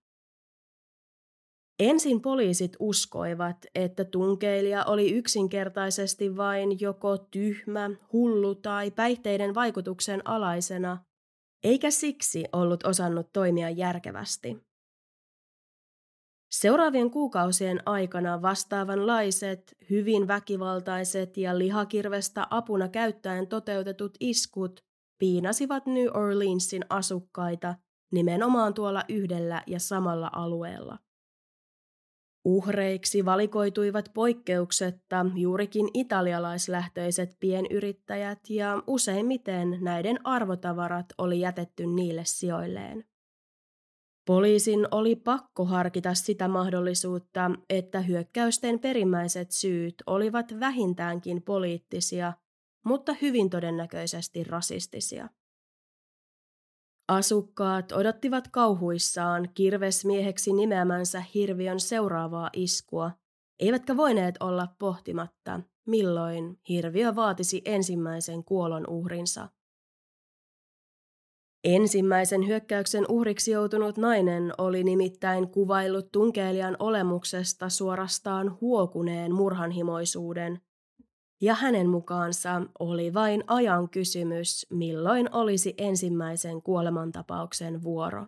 [1.79, 10.99] Ensin poliisit uskoivat, että tunkeilija oli yksinkertaisesti vain joko tyhmä, hullu tai päihteiden vaikutuksen alaisena,
[11.65, 14.59] eikä siksi ollut osannut toimia järkevästi.
[16.51, 24.81] Seuraavien kuukausien aikana vastaavanlaiset, hyvin väkivaltaiset ja lihakirvestä apuna käyttäen toteutetut iskut
[25.19, 27.75] piinasivat New Orleansin asukkaita
[28.13, 30.99] nimenomaan tuolla yhdellä ja samalla alueella.
[32.47, 43.05] Uhreiksi valikoituivat poikkeuksetta juurikin italialaislähtöiset pienyrittäjät ja useimmiten näiden arvotavarat oli jätetty niille sijoilleen.
[44.27, 52.33] Poliisin oli pakko harkita sitä mahdollisuutta, että hyökkäysten perimmäiset syyt olivat vähintäänkin poliittisia,
[52.85, 55.29] mutta hyvin todennäköisesti rasistisia.
[57.09, 63.11] Asukkaat odottivat kauhuissaan kirvesmieheksi nimeämänsä hirviön seuraavaa iskua,
[63.61, 69.49] eivätkä voineet olla pohtimatta, milloin hirviö vaatisi ensimmäisen kuolon uhrinsa.
[71.65, 80.61] Ensimmäisen hyökkäyksen uhriksi joutunut nainen oli nimittäin kuvaillut tunkeilijan olemuksesta suorastaan huokuneen murhanhimoisuuden
[81.41, 88.27] ja hänen mukaansa oli vain ajan kysymys, milloin olisi ensimmäisen kuolemantapauksen vuoro.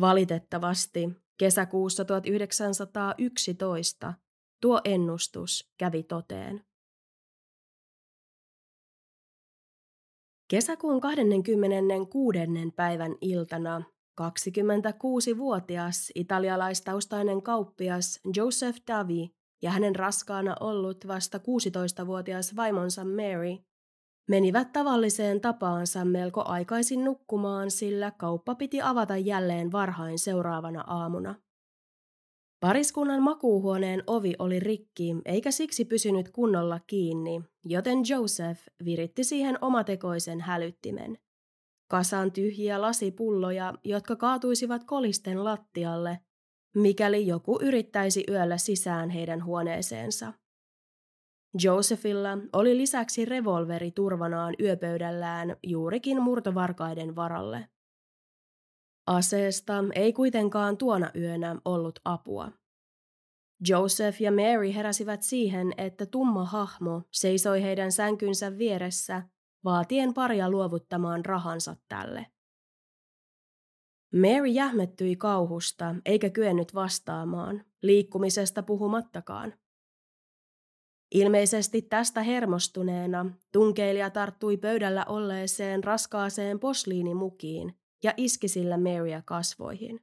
[0.00, 1.08] Valitettavasti
[1.38, 4.14] kesäkuussa 1911
[4.60, 6.64] tuo ennustus kävi toteen.
[10.50, 12.38] Kesäkuun 26.
[12.76, 13.82] päivän iltana
[14.20, 23.56] 26-vuotias italialaistaustainen kauppias Joseph Davi ja hänen raskaana ollut vasta 16-vuotias vaimonsa Mary
[24.28, 31.34] menivät tavalliseen tapaansa melko aikaisin nukkumaan, sillä kauppa piti avata jälleen varhain seuraavana aamuna.
[32.60, 40.40] Pariskunnan makuuhuoneen ovi oli rikki eikä siksi pysynyt kunnolla kiinni, joten Joseph viritti siihen omatekoisen
[40.40, 41.18] hälyttimen.
[41.90, 46.18] kasan tyhjiä lasipulloja, jotka kaatuisivat kolisten lattialle,
[46.76, 50.32] mikäli joku yrittäisi yöllä sisään heidän huoneeseensa.
[51.62, 57.68] Josephilla oli lisäksi revolveri turvanaan yöpöydällään juurikin murtovarkaiden varalle.
[59.06, 62.52] Aseesta ei kuitenkaan tuona yönä ollut apua.
[63.68, 69.22] Joseph ja Mary heräsivät siihen, että tumma hahmo seisoi heidän sänkynsä vieressä,
[69.64, 72.26] vaatien paria luovuttamaan rahansa tälle.
[74.16, 79.54] Mary jähmettyi kauhusta eikä kyennyt vastaamaan, liikkumisesta puhumattakaan.
[81.14, 87.74] Ilmeisesti tästä hermostuneena tunkeilija tarttui pöydällä olleeseen raskaaseen posliinimukiin
[88.04, 90.00] ja iski sillä Marya kasvoihin.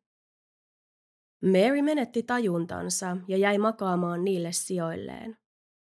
[1.42, 5.38] Mary menetti tajuntansa ja jäi makaamaan niille sijoilleen.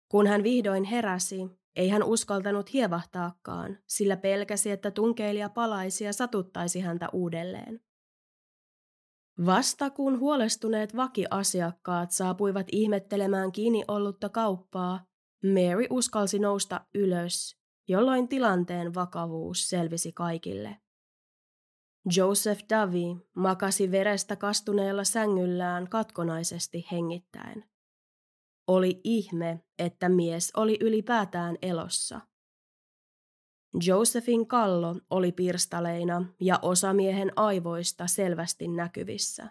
[0.09, 6.81] Kun hän vihdoin heräsi, ei hän uskaltanut hievahtaakaan, sillä pelkäsi, että tunkeilija palaisi ja satuttaisi
[6.81, 7.88] häntä uudelleen.
[9.47, 15.05] Vasta kun huolestuneet vakiasiakkaat saapuivat ihmettelemään kiinni ollutta kauppaa,
[15.45, 17.57] Mary uskalsi nousta ylös,
[17.89, 20.77] jolloin tilanteen vakavuus selvisi kaikille.
[22.17, 27.65] Joseph Davy makasi verestä kastuneella sängyllään katkonaisesti hengittäen.
[28.67, 32.21] Oli ihme, että mies oli ylipäätään elossa.
[33.87, 39.51] Josephin kallo oli pirstaleina ja osa miehen aivoista selvästi näkyvissä.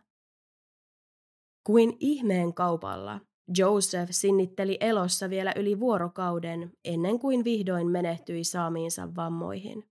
[1.63, 3.19] Kuin ihmeen kaupalla
[3.57, 9.83] Joseph sinnitteli elossa vielä yli vuorokauden ennen kuin vihdoin menehtyi saamiinsa vammoihin.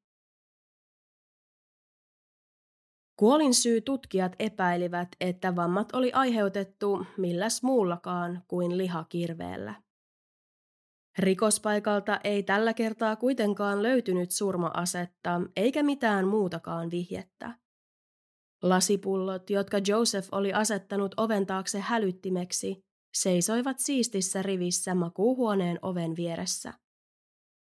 [3.16, 9.86] Kuolinsyy tutkijat epäilivät, että vammat oli aiheutettu milläs muullakaan kuin lihakirveellä.
[11.18, 17.59] Rikospaikalta ei tällä kertaa kuitenkaan löytynyt surmaasetta eikä mitään muutakaan vihjettä.
[18.62, 22.81] Lasipullot, jotka Joseph oli asettanut oven taakse hälyttimeksi,
[23.14, 26.72] seisoivat siistissä rivissä makuuhuoneen oven vieressä.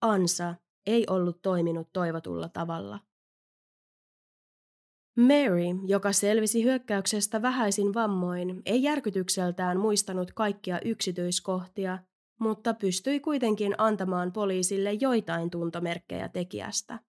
[0.01, 0.55] Ansa
[0.85, 2.99] ei ollut toiminut toivotulla tavalla.
[5.17, 11.99] Mary, joka selvisi hyökkäyksestä vähäisin vammoin, ei järkytykseltään muistanut kaikkia yksityiskohtia,
[12.39, 16.99] mutta pystyi kuitenkin antamaan poliisille joitain tuntomerkkejä tekijästä.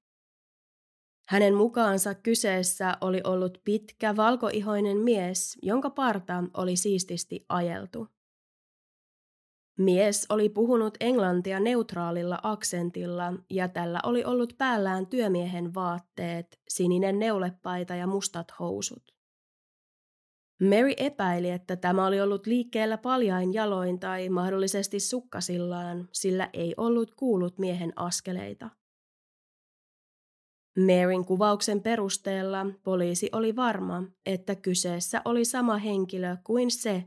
[1.28, 8.08] Hänen mukaansa kyseessä oli ollut pitkä valkoihoinen mies, jonka parta oli siististi ajeltu.
[9.78, 17.94] Mies oli puhunut englantia neutraalilla aksentilla ja tällä oli ollut päällään työmiehen vaatteet, sininen neulepaita
[17.94, 19.17] ja mustat housut.
[20.62, 27.14] Mary epäili, että tämä oli ollut liikkeellä paljain jaloin tai mahdollisesti sukkasillaan, sillä ei ollut
[27.14, 28.70] kuullut miehen askeleita.
[30.78, 37.04] Maryn kuvauksen perusteella poliisi oli varma, että kyseessä oli sama henkilö kuin se,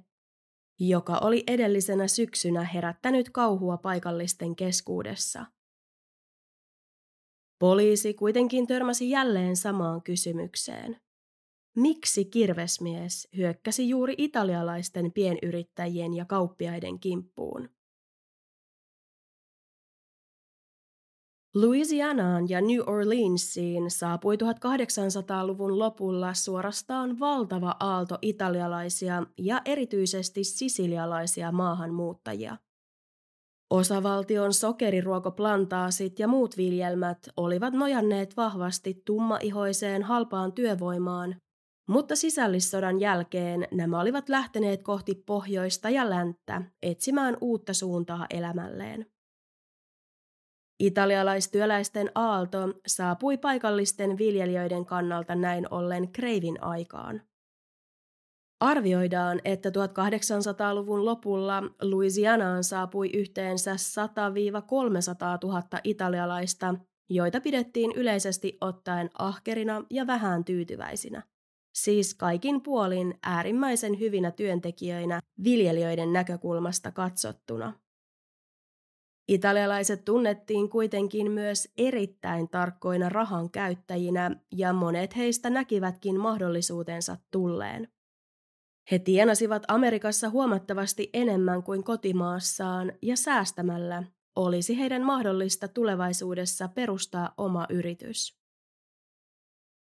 [0.79, 5.45] joka oli edellisenä syksynä herättänyt kauhua paikallisten keskuudessa.
[7.59, 10.97] Poliisi kuitenkin törmäsi jälleen samaan kysymykseen.
[11.75, 17.69] Miksi kirvesmies hyökkäsi juuri italialaisten pienyrittäjien ja kauppiaiden kimppuun?
[21.55, 32.57] Louisianaan ja New Orleansiin saapui 1800-luvun lopulla suorastaan valtava aalto italialaisia ja erityisesti sisilialaisia maahanmuuttajia.
[33.69, 41.40] Osavaltion sokeriruokoplantaasit ja muut viljelmät olivat nojanneet vahvasti tummaihoiseen halpaan työvoimaan,
[41.89, 49.05] mutta sisällissodan jälkeen nämä olivat lähteneet kohti pohjoista ja länttä etsimään uutta suuntaa elämälleen.
[50.79, 57.21] Italialaistyöläisten aalto saapui paikallisten viljelijöiden kannalta näin ollen kreivin aikaan.
[58.59, 63.77] Arvioidaan, että 1800-luvun lopulla Louisianaan saapui yhteensä 100-300
[65.43, 66.75] 000 italialaista,
[67.09, 71.23] joita pidettiin yleisesti ottaen ahkerina ja vähän tyytyväisinä.
[71.75, 77.73] Siis kaikin puolin äärimmäisen hyvinä työntekijöinä viljelijöiden näkökulmasta katsottuna.
[79.27, 87.87] Italialaiset tunnettiin kuitenkin myös erittäin tarkkoina rahan käyttäjinä ja monet heistä näkivätkin mahdollisuutensa tulleen.
[88.91, 94.03] He tienasivat Amerikassa huomattavasti enemmän kuin kotimaassaan ja säästämällä
[94.35, 98.40] olisi heidän mahdollista tulevaisuudessa perustaa oma yritys.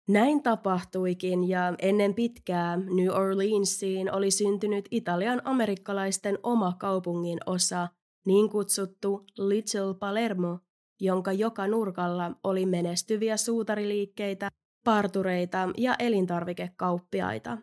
[0.08, 7.88] Näin tapahtuikin ja ennen pitkää New Orleansiin oli syntynyt Italian amerikkalaisten oma kaupungin osa,
[8.26, 10.60] niin kutsuttu Little Palermo,
[10.99, 14.49] jonka joka nurkalla oli menestyviä suutariliikkeitä,
[14.84, 17.58] partureita ja elintarvikekauppiaita.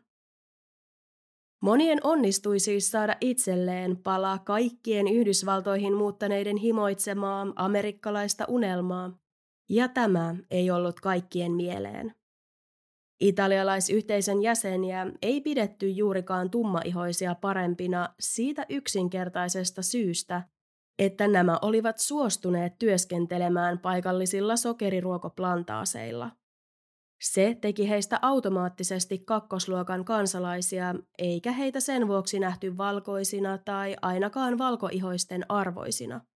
[1.63, 9.19] Monien onnistui siis saada itselleen palaa kaikkien Yhdysvaltoihin muuttaneiden himoitsemaa amerikkalaista unelmaa,
[9.69, 12.15] ja tämä ei ollut kaikkien mieleen.
[13.21, 20.43] Italialaisyhteisön jäseniä ei pidetty juurikaan tummaihoisia parempina siitä yksinkertaisesta syystä,
[20.99, 26.31] että nämä olivat suostuneet työskentelemään paikallisilla sokeriruokoplantaaseilla.
[27.23, 35.45] Se teki heistä automaattisesti kakkosluokan kansalaisia, eikä heitä sen vuoksi nähty valkoisina tai ainakaan valkoihoisten
[35.49, 36.21] arvoisina–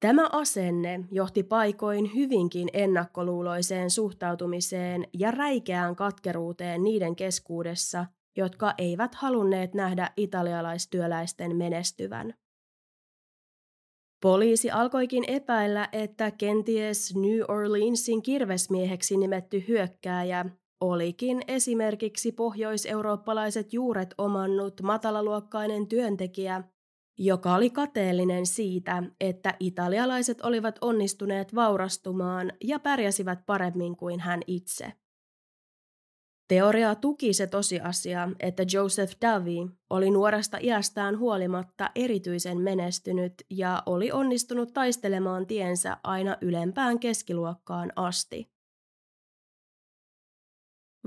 [0.00, 9.74] Tämä asenne johti paikoin hyvinkin ennakkoluuloiseen suhtautumiseen ja räikeään katkeruuteen niiden keskuudessa, jotka eivät halunneet
[9.74, 12.34] nähdä italialaistyöläisten menestyvän.
[14.22, 20.44] Poliisi alkoikin epäillä, että kenties New Orleansin kirvesmieheksi nimetty hyökkääjä
[20.80, 26.64] olikin esimerkiksi pohjoiseurooppalaiset juuret omannut matalaluokkainen työntekijä,
[27.18, 34.92] joka oli kateellinen siitä, että italialaiset olivat onnistuneet vaurastumaan ja pärjäsivät paremmin kuin hän itse.
[36.48, 44.12] Teoria tuki se tosiasia, että Joseph Davy oli nuoresta iästään huolimatta erityisen menestynyt ja oli
[44.12, 48.57] onnistunut taistelemaan tiensä aina ylempään keskiluokkaan asti.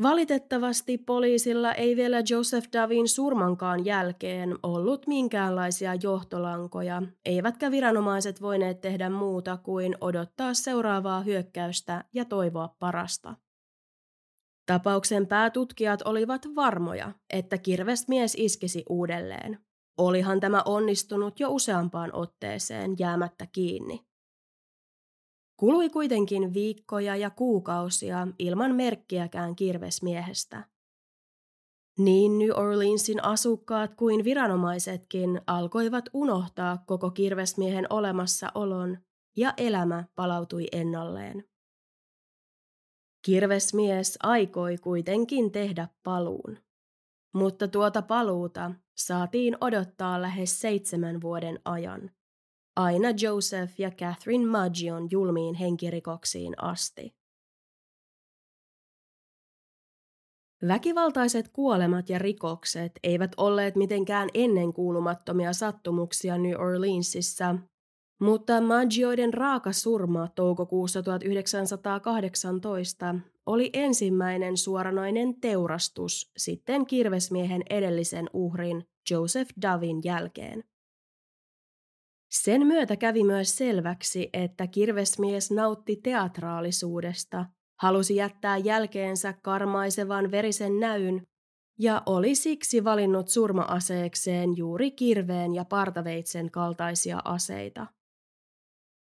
[0.02, 9.10] Valitettavasti poliisilla ei vielä Joseph Davin surmankaan jälkeen ollut minkäänlaisia johtolankoja, eivätkä viranomaiset voineet tehdä
[9.10, 13.36] muuta kuin odottaa seuraavaa hyökkäystä ja toivoa parasta.
[14.66, 19.60] Tapauksen päätutkijat olivat varmoja, että kirvesmies iskisi uudelleen.
[19.98, 24.11] Olihan tämä onnistunut jo useampaan otteeseen jäämättä kiinni.
[25.62, 30.64] Kului kuitenkin viikkoja ja kuukausia ilman merkkiäkään kirvesmiehestä.
[31.97, 38.97] Niin New Orleansin asukkaat kuin viranomaisetkin alkoivat unohtaa koko kirvesmiehen olemassaolon
[39.38, 41.43] ja elämä palautui ennalleen.
[43.26, 46.57] Kirvesmies aikoi kuitenkin tehdä paluun.
[47.34, 52.12] Mutta tuota paluuta saatiin odottaa lähes seitsemän vuoden ajan
[52.76, 57.15] aina Joseph ja Catherine Maggion julmiin henkirikoksiin asti.
[60.67, 67.55] Väkivaltaiset kuolemat ja rikokset eivät olleet mitenkään ennenkuulumattomia sattumuksia New Orleansissa,
[68.22, 73.15] mutta Maggioiden raaka surma toukokuussa 1918
[73.45, 80.63] oli ensimmäinen suoranainen teurastus sitten kirvesmiehen edellisen uhrin Joseph Davin jälkeen.
[82.32, 87.46] Sen myötä kävi myös selväksi, että kirvesmies nautti teatraalisuudesta,
[87.82, 91.28] halusi jättää jälkeensä karmaisevan verisen näyn
[91.80, 97.88] ja oli siksi valinnut surmaaseekseen juuri kirveen ja partaveitsen kaltaisia aseita.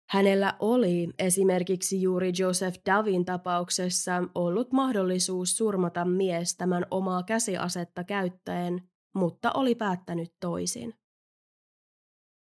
[0.10, 8.90] Hänellä oli esimerkiksi juuri Joseph Davin tapauksessa ollut mahdollisuus surmata mies tämän omaa käsiasetta käyttäen,
[9.16, 11.01] mutta oli päättänyt toisin.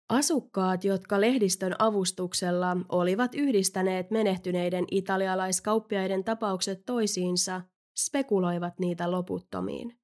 [0.10, 7.62] Asukkaat, jotka lehdistön avustuksella olivat yhdistäneet menehtyneiden italialaiskauppiaiden tapaukset toisiinsa,
[7.97, 9.99] spekuloivat niitä loputtomiin.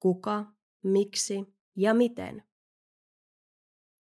[0.00, 0.44] Kuka,
[0.84, 1.44] miksi
[1.76, 2.42] ja miten?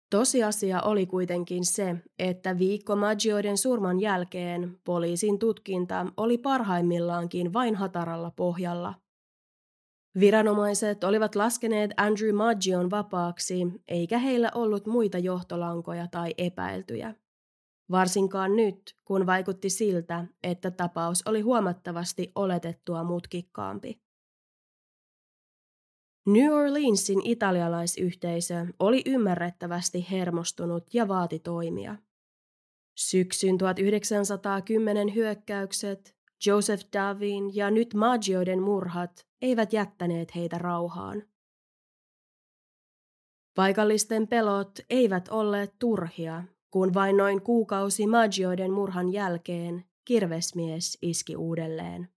[0.10, 8.32] Tosiasia oli kuitenkin se, että viikko Maggioiden surman jälkeen poliisin tutkinta oli parhaimmillaankin vain hataralla
[8.32, 8.94] pohjalla–
[10.20, 13.56] Viranomaiset olivat laskeneet Andrew Maggion vapaaksi,
[13.88, 17.16] eikä heillä ollut muita johtolankoja tai epäiltyjä.
[17.92, 24.02] Varsinkaan nyt, kun vaikutti siltä, että tapaus oli huomattavasti oletettua mutkikkaampi.
[26.28, 31.96] New Orleansin italialaisyhteisö oli ymmärrettävästi hermostunut ja vaati toimia.
[32.98, 41.24] Syksyn 1910 hyökkäykset, Joseph Davin ja nyt Maggioiden murhat eivät jättäneet heitä rauhaan.
[43.56, 52.10] Paikallisten pelot eivät olleet turhia, kun vain noin kuukausi Maggioiden murhan jälkeen kirvesmies iski uudelleen.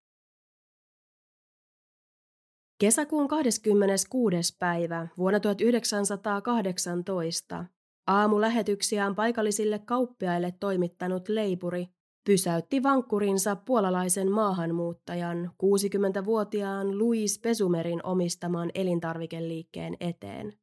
[2.81, 4.57] Kesäkuun 26.
[4.59, 7.64] päivä vuonna 1918
[8.07, 11.89] aamulähetyksiään paikallisille kauppiaille toimittanut leipuri
[12.25, 20.59] pysäytti vankkurinsa puolalaisen maahanmuuttajan 60-vuotiaan Louis Pesumerin omistaman elintarvikeliikkeen eteen.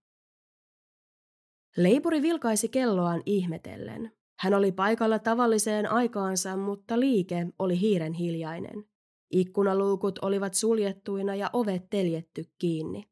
[1.77, 4.11] Leipuri vilkaisi kelloaan ihmetellen.
[4.39, 8.83] Hän oli paikalla tavalliseen aikaansa, mutta liike oli hiiren hiljainen.
[9.31, 13.03] Ikkunaluukut olivat suljettuina ja ovet teljetty kiinni.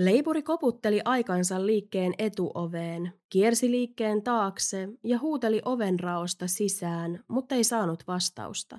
[0.00, 8.04] Leipuri koputteli aikansa liikkeen etuoveen, kiersi liikkeen taakse ja huuteli ovenraosta sisään, mutta ei saanut
[8.06, 8.78] vastausta.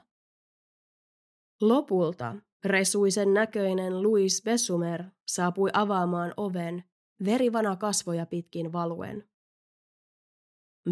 [1.61, 6.83] Lopulta resuisen näköinen Louis Bessumer saapui avaamaan oven,
[7.25, 9.29] verivana kasvoja pitkin valuen.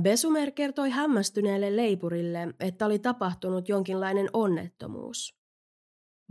[0.02, 5.39] Besumer kertoi hämmästyneelle leipurille, että oli tapahtunut jonkinlainen onnettomuus.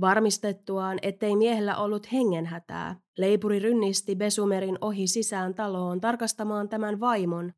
[0.01, 7.53] Varmistettuaan, ettei miehellä ollut hengenhätää, leipuri rynnisti Besumerin ohi sisään taloon tarkastamaan tämän vaimon,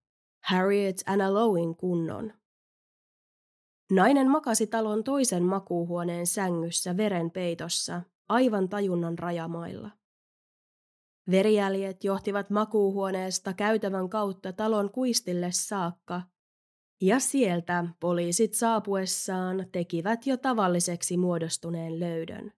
[0.45, 2.33] Harriet Anna Lowin kunnon.
[3.93, 9.91] Nainen makasi talon toisen makuuhuoneen sängyssä verenpeitossa, aivan tajunnan rajamailla.
[11.31, 16.23] Verijäljet johtivat makuuhuoneesta käytävän kautta talon kuistille saakka,
[17.01, 22.53] ja sieltä poliisit saapuessaan tekivät jo tavalliseksi muodostuneen löydön.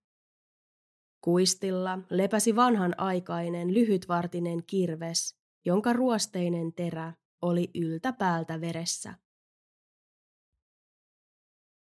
[1.21, 7.13] Kuistilla lepäsi vanhan aikainen lyhytvartinen kirves, jonka ruosteinen terä
[7.43, 9.15] oli yltä päältä veressä.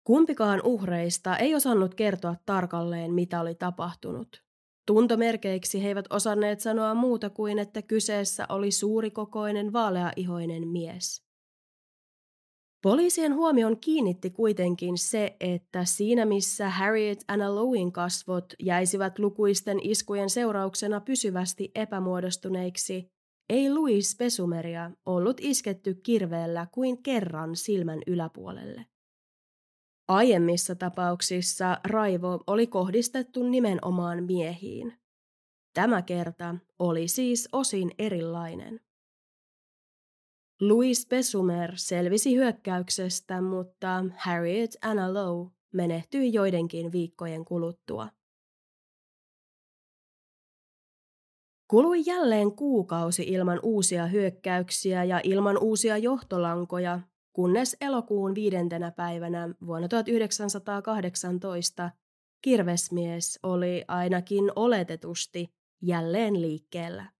[0.04, 4.42] Kumpikaan uhreista ei osannut kertoa tarkalleen, mitä oli tapahtunut.
[4.86, 11.27] Tuntomerkeiksi he eivät osanneet sanoa muuta kuin, että kyseessä oli suurikokoinen vaaleaihoinen mies.
[12.82, 20.30] Poliisien huomion kiinnitti kuitenkin se, että siinä missä Harriet Anna Lowin kasvot jäisivät lukuisten iskujen
[20.30, 23.08] seurauksena pysyvästi epämuodostuneiksi,
[23.48, 28.86] ei Louis Pesumeria ollut isketty kirveellä kuin kerran silmän yläpuolelle.
[30.08, 34.94] Aiemmissa tapauksissa raivo oli kohdistettu nimenomaan miehiin.
[35.74, 38.80] Tämä kerta oli siis osin erilainen.
[40.60, 48.08] Louis Besumer selvisi hyökkäyksestä, mutta Harriet Anna Lowe menehtyi joidenkin viikkojen kuluttua.
[51.68, 57.00] Kului jälleen kuukausi ilman uusia hyökkäyksiä ja ilman uusia johtolankoja,
[57.32, 61.90] kunnes elokuun viidentenä päivänä vuonna 1918
[62.42, 67.17] kirvesmies oli ainakin oletetusti jälleen liikkeellä.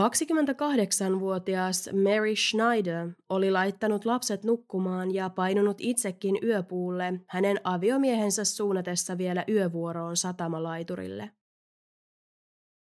[0.00, 9.44] 28-vuotias Mary Schneider oli laittanut lapset nukkumaan ja painunut itsekin yöpuulle hänen aviomiehensä suunnatessa vielä
[9.48, 11.30] yövuoroon satamalaiturille.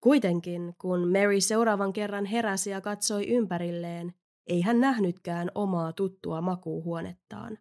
[0.01, 4.15] Kuitenkin, kun Mary seuraavan kerran heräsi ja katsoi ympärilleen,
[4.47, 7.59] ei hän nähnytkään omaa tuttua makuuhuonettaan.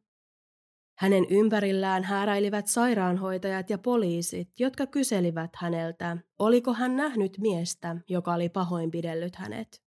[1.01, 8.49] Hänen ympärillään hääräilivät sairaanhoitajat ja poliisit, jotka kyselivät häneltä, oliko hän nähnyt miestä, joka oli
[8.49, 9.83] pahoinpidellyt hänet.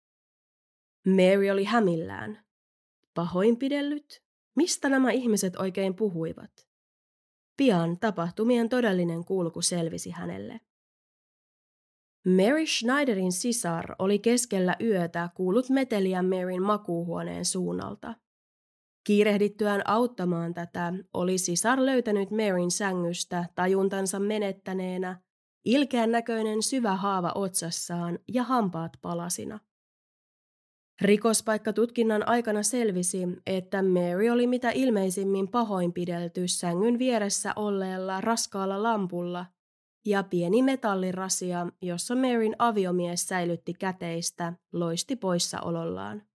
[1.08, 2.46] Mary oli hämillään.
[3.14, 4.24] Pahoinpidellyt?
[4.56, 6.52] Mistä nämä ihmiset oikein puhuivat?
[7.58, 10.60] Pian tapahtumien todellinen kulku selvisi hänelle.
[12.26, 18.14] Mary Schneiderin sisar oli keskellä yötä kuullut meteliä Maryn makuuhuoneen suunnalta.
[19.04, 25.20] Kiirehdittyään auttamaan tätä oli sisar löytänyt Maryn sängystä tajuntansa menettäneenä,
[25.66, 29.60] ilkeän näköinen syvä haava otsassaan ja hampaat palasina.
[31.02, 39.46] Rikospaikkatutkinnan aikana selvisi, että Mary oli mitä ilmeisimmin pahoinpidelty sängyn vieressä olleella raskaalla lampulla
[40.06, 46.31] ja pieni metallirasia, jossa Maryn aviomies säilytti käteistä, loisti poissaolollaan.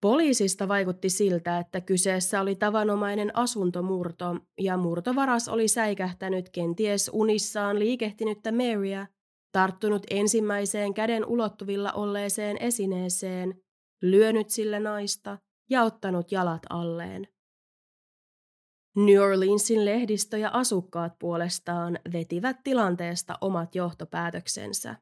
[0.00, 8.52] Poliisista vaikutti siltä, että kyseessä oli tavanomainen asuntomurto ja murtovaras oli säikähtänyt kenties unissaan liikehtinyttä
[8.52, 9.06] Marya,
[9.52, 13.62] tarttunut ensimmäiseen käden ulottuvilla olleeseen esineeseen,
[14.02, 15.38] lyönyt sille naista
[15.70, 17.28] ja ottanut jalat alleen.
[18.96, 24.96] New Orleansin lehdistö ja asukkaat puolestaan vetivät tilanteesta omat johtopäätöksensä.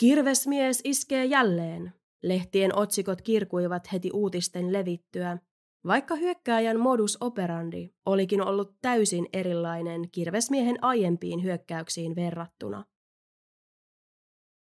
[0.00, 1.92] Kirvesmies iskee jälleen,
[2.28, 5.38] lehtien otsikot kirkuivat heti uutisten levittyä,
[5.86, 12.84] vaikka hyökkääjän modus operandi olikin ollut täysin erilainen kirvesmiehen aiempiin hyökkäyksiin verrattuna.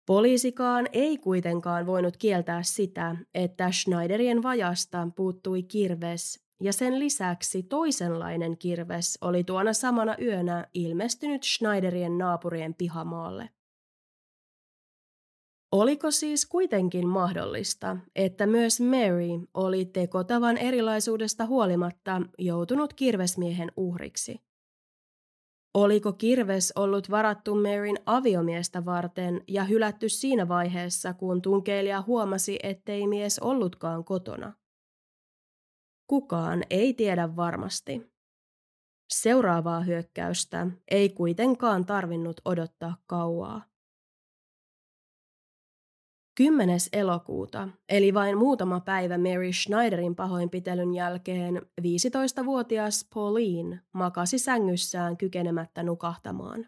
[0.07, 8.57] Poliisikaan ei kuitenkaan voinut kieltää sitä, että Schneiderien vajasta puuttui kirves ja sen lisäksi toisenlainen
[8.57, 13.49] kirves oli tuona samana yönä ilmestynyt Schneiderien naapurien pihamaalle.
[15.76, 24.42] Oliko siis kuitenkin mahdollista, että myös Mary oli tekotavan erilaisuudesta huolimatta joutunut kirvesmiehen uhriksi?
[25.74, 33.08] Oliko kirves ollut varattu Maryn aviomiestä varten ja hylätty siinä vaiheessa, kun tunkeilija huomasi, ettei
[33.08, 34.54] mies ollutkaan kotona?
[36.08, 38.12] Kukaan ei tiedä varmasti.
[39.14, 43.75] Seuraavaa hyökkäystä ei kuitenkaan tarvinnut odottaa kauaa.
[46.38, 46.78] 10.
[46.94, 56.66] elokuuta, eli vain muutama päivä Mary Schneiderin pahoinpitelyn jälkeen, 15-vuotias Pauline makasi sängyssään kykenemättä nukahtamaan.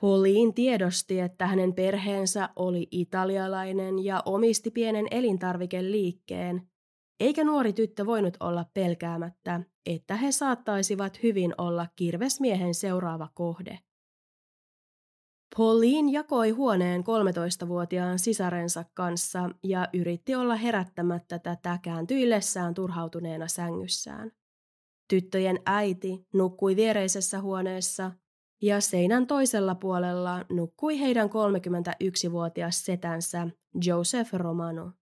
[0.00, 6.62] Pauline tiedosti, että hänen perheensä oli italialainen ja omisti pienen elintarvikeliikkeen,
[7.20, 13.78] eikä nuori tyttö voinut olla pelkäämättä, että he saattaisivat hyvin olla kirvesmiehen seuraava kohde.
[15.56, 24.32] Pauline jakoi huoneen 13-vuotiaan sisarensa kanssa ja yritti olla herättämättä tätä kääntyillessään turhautuneena sängyssään.
[25.08, 28.12] Tyttöjen äiti nukkui viereisessä huoneessa
[28.62, 33.48] ja seinän toisella puolella nukkui heidän 31-vuotias setänsä
[33.84, 34.92] Joseph Romano.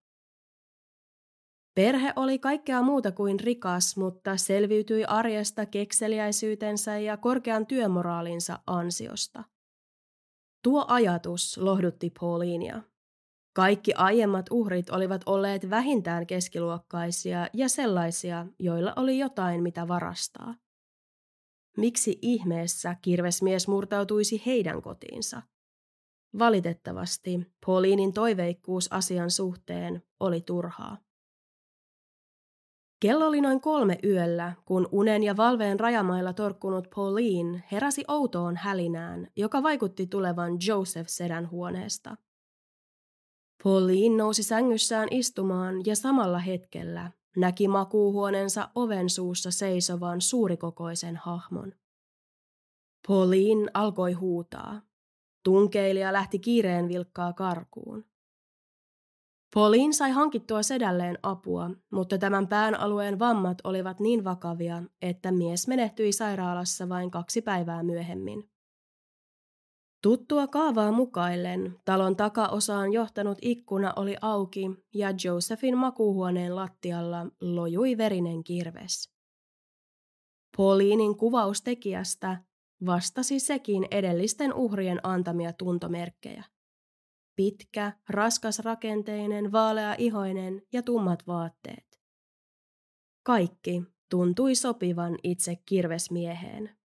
[1.75, 9.52] Perhe oli kaikkea muuta kuin rikas, mutta selviytyi arjesta kekseliäisyytensä ja korkean työmoraalinsa ansiosta.
[10.63, 12.81] Tuo ajatus lohdutti Paulinia.
[13.55, 20.55] Kaikki aiemmat uhrit olivat olleet vähintään keskiluokkaisia ja sellaisia, joilla oli jotain mitä varastaa.
[21.77, 25.41] Miksi ihmeessä kirvesmies murtautuisi heidän kotiinsa?
[26.39, 30.97] Valitettavasti Paulinin toiveikkuus asian suhteen oli turhaa.
[33.03, 39.27] Kello oli noin kolme yöllä, kun unen ja valveen rajamailla torkkunut Pauline heräsi outoon hälinään,
[39.35, 42.17] joka vaikutti tulevan Joseph sedän huoneesta.
[43.63, 51.73] Pauline nousi sängyssään istumaan ja samalla hetkellä näki makuuhuoneensa oven suussa seisovan suurikokoisen hahmon.
[53.07, 54.81] Pauline alkoi huutaa.
[55.43, 58.05] Tunkeilija lähti kiireen vilkkaa karkuun.
[59.53, 65.67] Pauline sai hankittua sedälleen apua, mutta tämän pään alueen vammat olivat niin vakavia, että mies
[65.67, 68.49] menehtyi sairaalassa vain kaksi päivää myöhemmin.
[70.01, 78.43] Tuttua kaavaa mukaillen talon takaosaan johtanut ikkuna oli auki ja Josephin makuuhuoneen lattialla lojui verinen
[78.43, 79.13] kirves.
[80.57, 82.43] Paulinin kuvaustekijästä
[82.85, 86.43] vastasi sekin edellisten uhrien antamia tuntomerkkejä.
[87.35, 92.01] Pitkä, raskas rakenteinen, vaalea ihoinen ja tummat vaatteet.
[93.23, 96.77] Kaikki tuntui sopivan itse kirvesmieheen.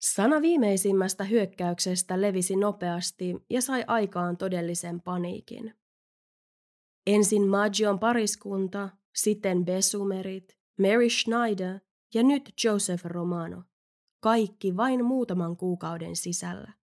[0.00, 5.74] Sana viimeisimmästä hyökkäyksestä levisi nopeasti ja sai aikaan todellisen paniikin.
[7.06, 11.80] Ensin Magion pariskunta, sitten Besumerit, Mary Schneider
[12.14, 13.62] ja nyt Joseph Romano.
[14.20, 16.77] Kaikki vain muutaman kuukauden sisällä.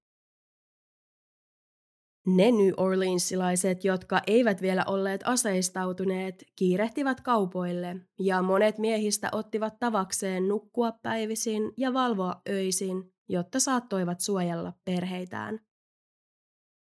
[2.26, 10.48] Ne New Orleansilaiset, jotka eivät vielä olleet aseistautuneet, kiirehtivät kaupoille ja monet miehistä ottivat tavakseen
[10.48, 15.60] nukkua päivisin ja valvoa öisin, jotta saattoivat suojella perheitään.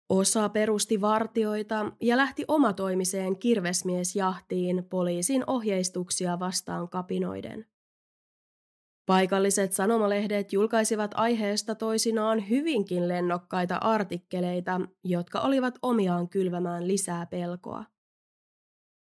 [0.09, 7.70] Osa perusti vartioita ja lähti omatoimiseen kirvesmiesjahtiin poliisin ohjeistuksia vastaan kapinoiden.
[9.11, 17.85] Paikalliset sanomalehdet julkaisivat aiheesta toisinaan hyvinkin lennokkaita artikkeleita, jotka olivat omiaan kylvämään lisää pelkoa.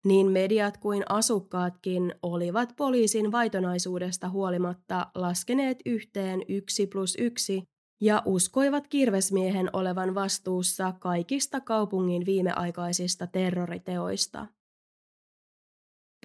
[0.05, 7.62] Niin mediat kuin asukkaatkin olivat poliisin vaitonaisuudesta huolimatta laskeneet yhteen yksi plus yksi
[8.01, 14.47] ja uskoivat kirvesmiehen olevan vastuussa kaikista kaupungin viimeaikaisista terroriteoista.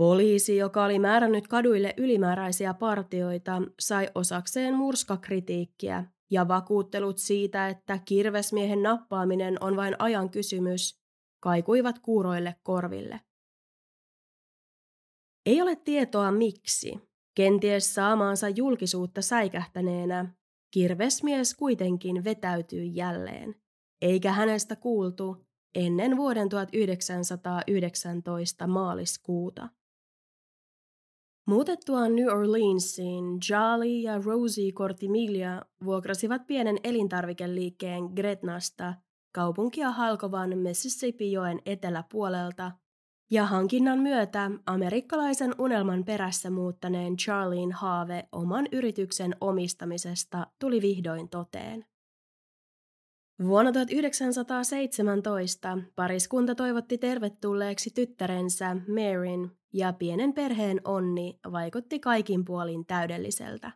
[0.01, 8.83] Poliisi, joka oli määrännyt kaduille ylimääräisiä partioita, sai osakseen murskakritiikkiä ja vakuuttelut siitä, että kirvesmiehen
[8.83, 11.01] nappaaminen on vain ajan kysymys,
[11.43, 13.21] kaikuivat kuuroille korville.
[15.45, 16.99] Ei ole tietoa miksi,
[17.35, 20.33] kenties saamaansa julkisuutta säikähtäneenä,
[20.73, 23.55] kirvesmies kuitenkin vetäytyi jälleen,
[24.01, 25.37] eikä hänestä kuultu
[25.75, 29.69] ennen vuoden 1919 maaliskuuta.
[31.47, 38.93] Muutettuaan New Orleansiin, Jolly ja Rosie Cortimilia vuokrasivat pienen elintarvikeliikkeen Gretnasta
[39.33, 42.71] kaupunkia halkovan Mississippi-joen eteläpuolelta,
[43.31, 51.85] ja hankinnan myötä amerikkalaisen unelman perässä muuttaneen Charlien haave oman yrityksen omistamisesta tuli vihdoin toteen.
[53.43, 63.71] Vuonna 1917 pariskunta toivotti tervetulleeksi tyttärensä Maryn ja pienen perheen onni vaikutti kaikin puolin täydelliseltä.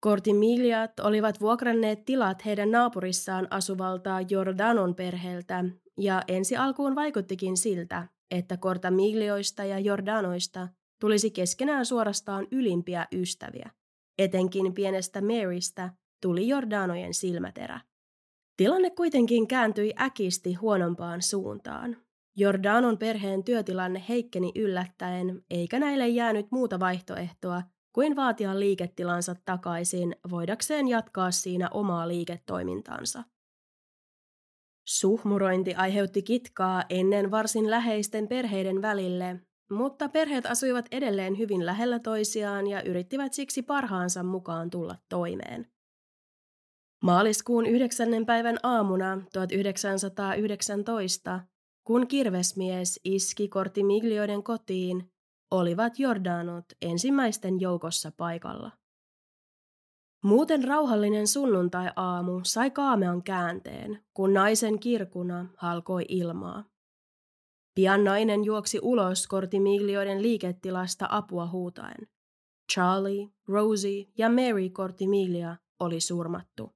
[0.00, 5.64] Kortimiljat olivat vuokranneet tilat heidän naapurissaan asuvalta Jordanon perheeltä,
[5.98, 10.68] ja ensi alkuun vaikuttikin siltä, että Kortamiglioista ja Jordanoista
[11.00, 13.70] tulisi keskenään suorastaan ylimpiä ystäviä.
[14.18, 15.90] Etenkin pienestä Marystä
[16.22, 17.80] tuli Jordanojen silmäterä.
[18.56, 21.96] Tilanne kuitenkin kääntyi äkisti huonompaan suuntaan.
[22.36, 27.62] Jordanon perheen työtilanne heikkeni yllättäen, eikä näille jäänyt muuta vaihtoehtoa
[27.92, 33.24] kuin vaatia liiketilansa takaisin voidakseen jatkaa siinä omaa liiketoimintaansa.
[34.88, 42.66] Suhmurointi aiheutti kitkaa ennen varsin läheisten perheiden välille, mutta perheet asuivat edelleen hyvin lähellä toisiaan
[42.66, 45.66] ja yrittivät siksi parhaansa mukaan tulla toimeen.
[47.02, 48.26] Maaliskuun 9.
[48.26, 51.40] päivän aamuna 1919,
[51.90, 55.12] kun kirvesmies iski Kortimiglioiden kotiin,
[55.50, 58.70] olivat Jordanot ensimmäisten joukossa paikalla.
[60.24, 66.64] Muuten rauhallinen sunnuntai-aamu sai kaamean käänteen, kun naisen kirkuna halkoi ilmaa.
[67.74, 72.06] Pian nainen juoksi ulos Kortimiglioiden liiketilasta apua huutaen.
[72.72, 76.72] Charlie, Rosie ja Mary Kortimiglia oli surmattu.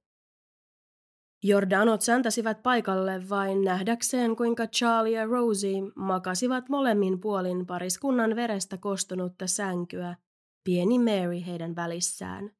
[1.47, 9.47] Jordanot säntäsivät paikalle vain nähdäkseen, kuinka Charlie ja Rosie makasivat molemmin puolin pariskunnan verestä kostunutta
[9.47, 10.15] sänkyä,
[10.63, 12.51] pieni Mary heidän välissään.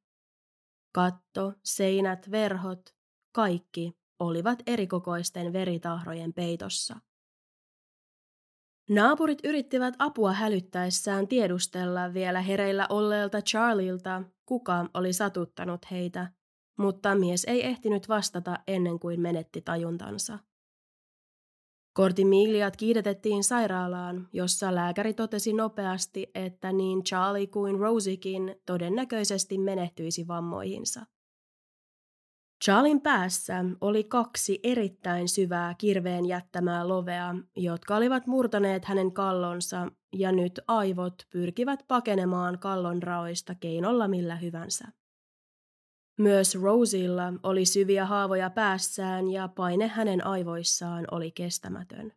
[0.94, 2.94] Katto, seinät, verhot,
[3.32, 6.96] kaikki olivat erikokoisten veritahrojen peitossa.
[8.90, 16.35] Naapurit yrittivät apua hälyttäessään tiedustella vielä hereillä olleelta Charlilta, kuka oli satuttanut heitä,
[16.76, 20.38] mutta mies ei ehtinyt vastata ennen kuin menetti tajuntansa.
[21.92, 31.06] Kortimigliat kiidetettiin sairaalaan, jossa lääkäri totesi nopeasti, että niin Charlie kuin Rosiekin todennäköisesti menehtyisi vammoihinsa.
[32.64, 40.32] Charlin päässä oli kaksi erittäin syvää kirveen jättämää lovea, jotka olivat murtaneet hänen kallonsa, ja
[40.32, 44.84] nyt aivot pyrkivät pakenemaan kallon raoista keinolla millä hyvänsä.
[46.18, 52.12] Myös Rosilla oli syviä haavoja päässään ja paine hänen aivoissaan oli kestämätön.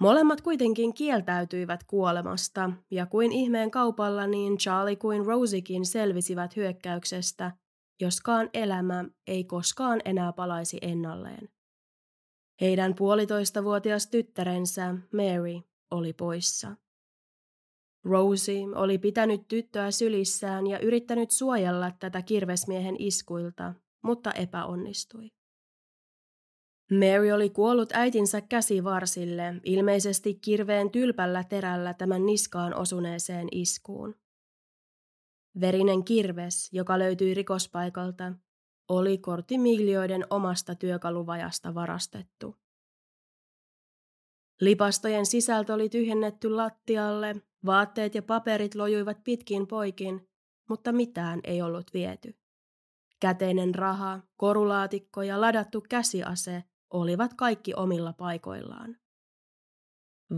[0.00, 7.52] Molemmat kuitenkin kieltäytyivät kuolemasta, ja kuin ihmeen kaupalla niin Charlie kuin Rosiekin selvisivät hyökkäyksestä,
[8.00, 11.48] joskaan elämä ei koskaan enää palaisi ennalleen.
[12.60, 15.60] Heidän puolitoistavuotias tyttärensä Mary
[15.90, 16.76] oli poissa.
[18.08, 25.28] Rosie oli pitänyt tyttöä sylissään ja yrittänyt suojella tätä kirvesmiehen iskuilta, mutta epäonnistui.
[26.90, 34.14] Mary oli kuollut äitinsä käsivarsille, ilmeisesti kirveen tylpällä terällä tämän niskaan osuneeseen iskuun.
[35.60, 38.32] Verinen kirves, joka löytyi rikospaikalta,
[38.88, 42.56] oli korttimiglioiden omasta työkaluvajasta varastettu.
[44.60, 47.36] Lipastojen sisältö oli tyhjennetty lattialle,
[47.66, 50.28] vaatteet ja paperit lojuivat pitkin poikin,
[50.68, 52.34] mutta mitään ei ollut viety.
[53.20, 58.96] Käteinen raha, korulaatikko ja ladattu käsiase olivat kaikki omilla paikoillaan.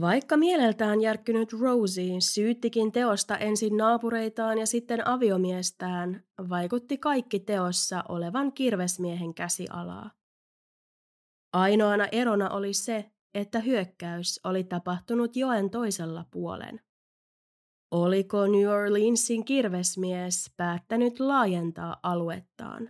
[0.00, 8.52] Vaikka mieleltään järkkynyt Rosie syyttikin teosta ensin naapureitaan ja sitten aviomiestään, vaikutti kaikki teossa olevan
[8.52, 10.10] kirvesmiehen käsialaa.
[11.52, 16.80] Ainoana erona oli se, että hyökkäys oli tapahtunut joen toisella puolen.
[17.90, 22.88] Oliko New Orleansin kirvesmies päättänyt laajentaa aluettaan?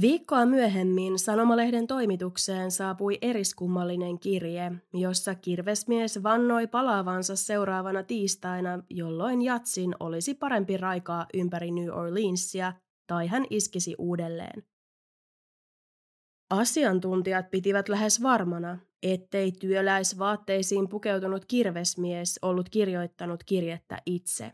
[0.00, 9.94] Viikkoa myöhemmin Sanomalehden toimitukseen saapui eriskummallinen kirje, jossa kirvesmies vannoi palaavansa seuraavana tiistaina, jolloin Jatsin
[10.00, 12.72] olisi parempi raikaa ympäri New Orleansia
[13.06, 14.73] tai hän iskisi uudelleen.
[16.50, 24.52] Asiantuntijat pitivät lähes varmana, ettei työläisvaatteisiin pukeutunut kirvesmies ollut kirjoittanut kirjettä itse.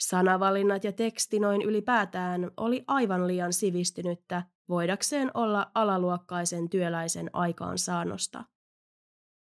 [0.00, 8.44] Sanavalinnat ja teksti noin ylipäätään oli aivan liian sivistynyttä voidakseen olla alaluokkaisen työläisen aikaansaannosta.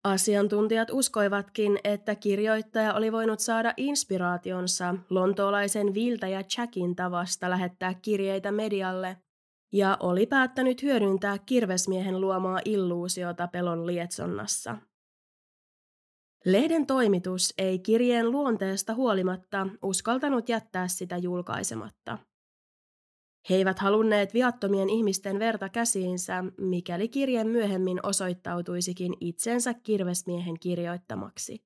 [0.04, 8.52] Asiantuntijat uskoivatkin, että kirjoittaja oli voinut saada inspiraationsa lontoolaisen Viltä ja Jackin tavasta lähettää kirjeitä
[8.52, 9.18] medialle
[9.74, 14.78] ja oli päättänyt hyödyntää kirvesmiehen luomaa illuusiota pelon lietsonnassa.
[16.46, 22.18] Lehden toimitus ei kirjeen luonteesta huolimatta uskaltanut jättää sitä julkaisematta–
[23.50, 31.64] he eivät halunneet viattomien ihmisten verta käsiinsä, mikäli kirje myöhemmin osoittautuisikin itsensä kirvesmiehen kirjoittamaksi.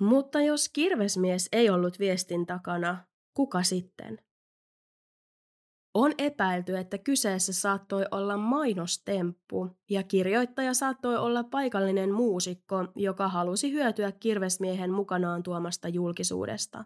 [0.00, 4.18] Mutta jos kirvesmies ei ollut viestin takana, kuka sitten?
[5.94, 13.72] On epäilty, että kyseessä saattoi olla mainostemppu ja kirjoittaja saattoi olla paikallinen muusikko, joka halusi
[13.72, 16.84] hyötyä kirvesmiehen mukanaan tuomasta julkisuudesta.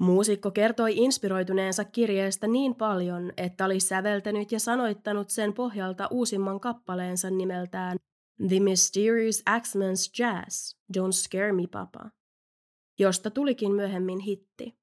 [0.00, 7.30] Muusikko kertoi inspiroituneensa kirjeestä niin paljon, että oli säveltänyt ja sanoittanut sen pohjalta uusimman kappaleensa
[7.30, 7.96] nimeltään
[8.48, 12.10] The Mysterious Axeman's Jazz, Don't Scare Me Papa,
[12.98, 14.78] josta tulikin myöhemmin hitti.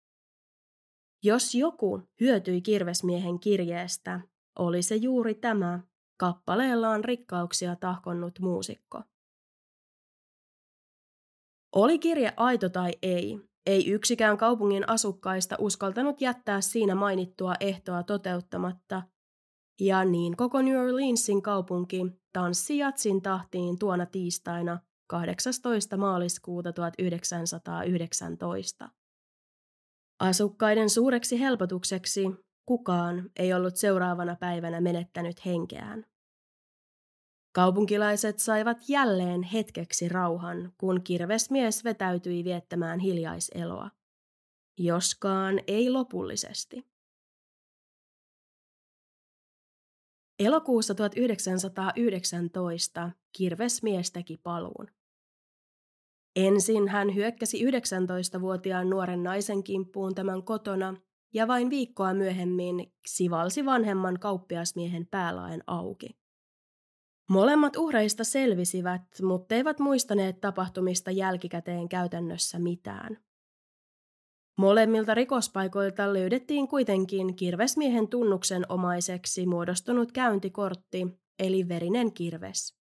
[1.25, 4.19] Jos joku hyötyi kirvesmiehen kirjeestä,
[4.59, 5.79] oli se juuri tämä
[6.17, 9.01] kappaleellaan rikkauksia tahkonnut muusikko.
[11.75, 19.01] Oli kirje aito tai ei, ei yksikään kaupungin asukkaista uskaltanut jättää siinä mainittua ehtoa toteuttamatta,
[19.79, 25.97] ja niin koko New Orleansin kaupunki tanssi jatsin tahtiin tuona tiistaina 18.
[25.97, 28.89] maaliskuuta 1919.
[30.23, 32.21] Asukkaiden suureksi helpotukseksi
[32.65, 36.05] kukaan ei ollut seuraavana päivänä menettänyt henkeään.
[37.55, 43.91] Kaupunkilaiset saivat jälleen hetkeksi rauhan, kun kirvesmies vetäytyi viettämään hiljaiseloa.
[44.77, 46.85] Joskaan ei lopullisesti.
[50.39, 54.87] Elokuussa 1919 kirvesmies teki paluun.
[56.35, 60.95] Ensin hän hyökkäsi 19-vuotiaan nuoren naisen kimppuun tämän kotona
[61.33, 66.09] ja vain viikkoa myöhemmin sivalsi vanhemman kauppiasmiehen päälaen auki.
[67.29, 73.17] Molemmat uhreista selvisivät, mutta eivät muistaneet tapahtumista jälkikäteen käytännössä mitään.
[74.57, 81.07] Molemmilta rikospaikoilta löydettiin kuitenkin kirvesmiehen tunnuksen omaiseksi muodostunut käyntikortti,
[81.39, 82.82] eli verinen kirves.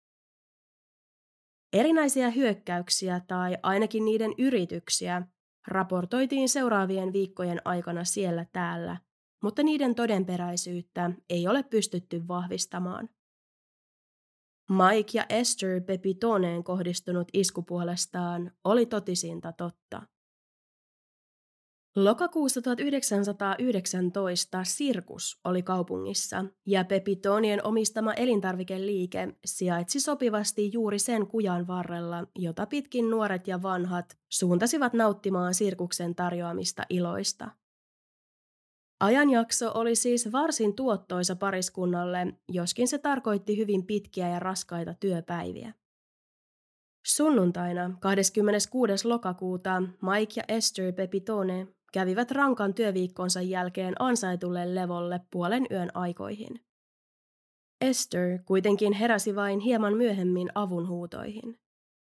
[1.73, 5.21] Erinäisiä hyökkäyksiä tai ainakin niiden yrityksiä
[5.67, 8.97] raportoitiin seuraavien viikkojen aikana siellä täällä,
[9.43, 13.09] mutta niiden todenperäisyyttä ei ole pystytty vahvistamaan.
[14.69, 20.01] Mike ja Esther Pepitoneen kohdistunut isku puolestaan oli totisinta totta.
[21.95, 32.27] Lokakuussa 1919 sirkus oli kaupungissa ja Pepitonien omistama elintarvikeliike sijaitsi sopivasti juuri sen kujan varrella,
[32.35, 37.51] jota pitkin nuoret ja vanhat suuntasivat nauttimaan sirkuksen tarjoamista iloista.
[38.99, 45.73] Ajanjakso oli siis varsin tuottoisa pariskunnalle, joskin se tarkoitti hyvin pitkiä ja raskaita työpäiviä.
[47.05, 49.07] Sunnuntaina 26.
[49.07, 56.59] lokakuuta Mike ja Esther Pepitone kävivät rankan työviikkonsa jälkeen ansaitulle levolle puolen yön aikoihin.
[57.81, 61.59] Esther kuitenkin heräsi vain hieman myöhemmin avunhuutoihin.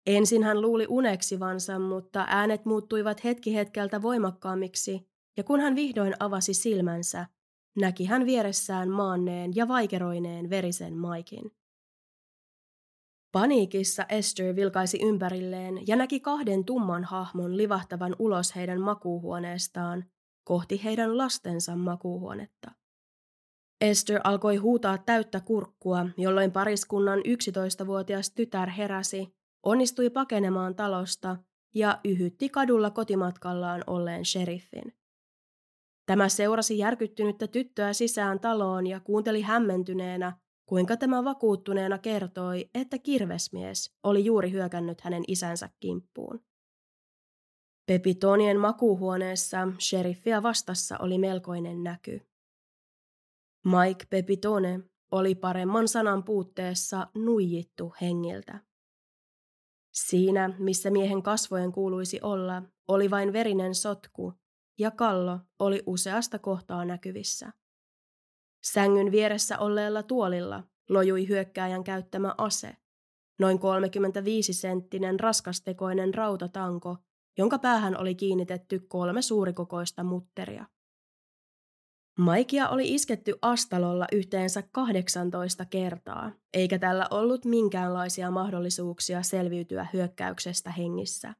[0.07, 5.07] Ensin hän luuli uneksivansa, mutta äänet muuttuivat hetki hetkeltä voimakkaammiksi,
[5.37, 7.25] ja kun hän vihdoin avasi silmänsä,
[7.75, 11.51] näki hän vieressään maanneen ja vaikeroineen verisen Maikin.
[13.35, 20.03] Paniikissa Esther vilkaisi ympärilleen ja näki kahden tumman hahmon livahtavan ulos heidän makuuhuoneestaan
[20.43, 22.71] kohti heidän lastensa makuuhuonetta.
[23.81, 31.37] Esther alkoi huutaa täyttä kurkkua, jolloin pariskunnan 11-vuotias tytär heräsi, onnistui pakenemaan talosta
[31.73, 34.93] ja yhytti kadulla kotimatkallaan olleen sheriffin.
[36.05, 43.93] Tämä seurasi järkyttynyttä tyttöä sisään taloon ja kuunteli hämmentyneenä, kuinka tämä vakuuttuneena kertoi, että kirvesmies
[44.03, 46.43] oli juuri hyökännyt hänen isänsä kimppuun.
[47.85, 52.21] Pepitonien makuuhuoneessa sheriffiä vastassa oli melkoinen näky.
[53.65, 54.79] Mike Pepitone
[55.11, 58.59] oli paremman sanan puutteessa nuijittu hengiltä.
[59.93, 64.33] Siinä, missä miehen kasvojen kuuluisi olla, oli vain verinen sotku,
[64.79, 67.51] ja kallo oli useasta kohtaa näkyvissä.
[68.73, 72.75] Sängyn vieressä olleella tuolilla lojui hyökkääjän käyttämä ase,
[73.39, 76.97] noin 35-senttinen raskastekoinen rautatanko,
[77.37, 80.65] jonka päähän oli kiinnitetty kolme suurikokoista mutteria.
[82.19, 91.33] Maikia oli isketty astalolla yhteensä 18 kertaa, eikä tällä ollut minkäänlaisia mahdollisuuksia selviytyä hyökkäyksestä hengissä.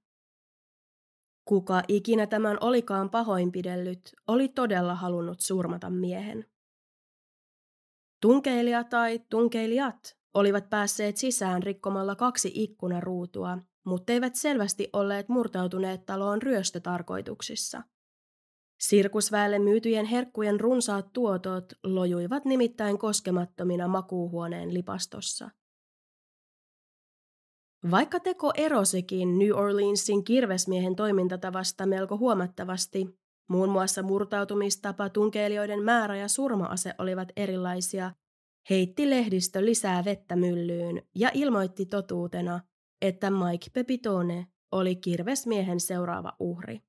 [1.45, 6.45] Kuka ikinä tämän olikaan pahoinpidellyt, oli todella halunnut surmata miehen.
[8.25, 16.41] Tunkeilija tai tunkeilijat olivat päässeet sisään rikkomalla kaksi ikkunaruutua, mutta eivät selvästi olleet murtautuneet taloon
[16.41, 17.83] ryöstötarkoituksissa.
[18.79, 25.49] Sirkusväelle myytyjen herkkujen runsaat tuotot lojuivat nimittäin koskemattomina makuuhuoneen lipastossa.
[27.91, 33.19] Vaikka teko erosikin New Orleansin kirvesmiehen toimintatavasta melko huomattavasti,
[33.49, 38.11] muun muassa murtautumistapa, tunkeilijoiden määrä ja surmaase olivat erilaisia,
[38.69, 42.59] heitti lehdistö lisää vettä myllyyn ja ilmoitti totuutena,
[43.01, 46.81] että Mike Pepitone oli kirvesmiehen seuraava uhri.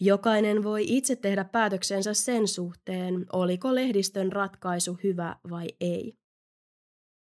[0.00, 6.20] Jokainen voi itse tehdä päätöksensä sen suhteen, oliko lehdistön ratkaisu hyvä vai ei.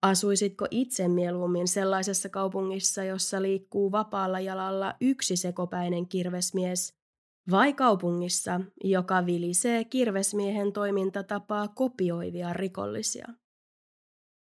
[0.02, 7.01] Asuisitko itse mieluummin sellaisessa kaupungissa, jossa liikkuu vapaalla jalalla yksi sekopäinen kirvesmies,
[7.50, 13.28] vai kaupungissa, joka vilisee kirvesmiehen toimintatapaa kopioivia rikollisia?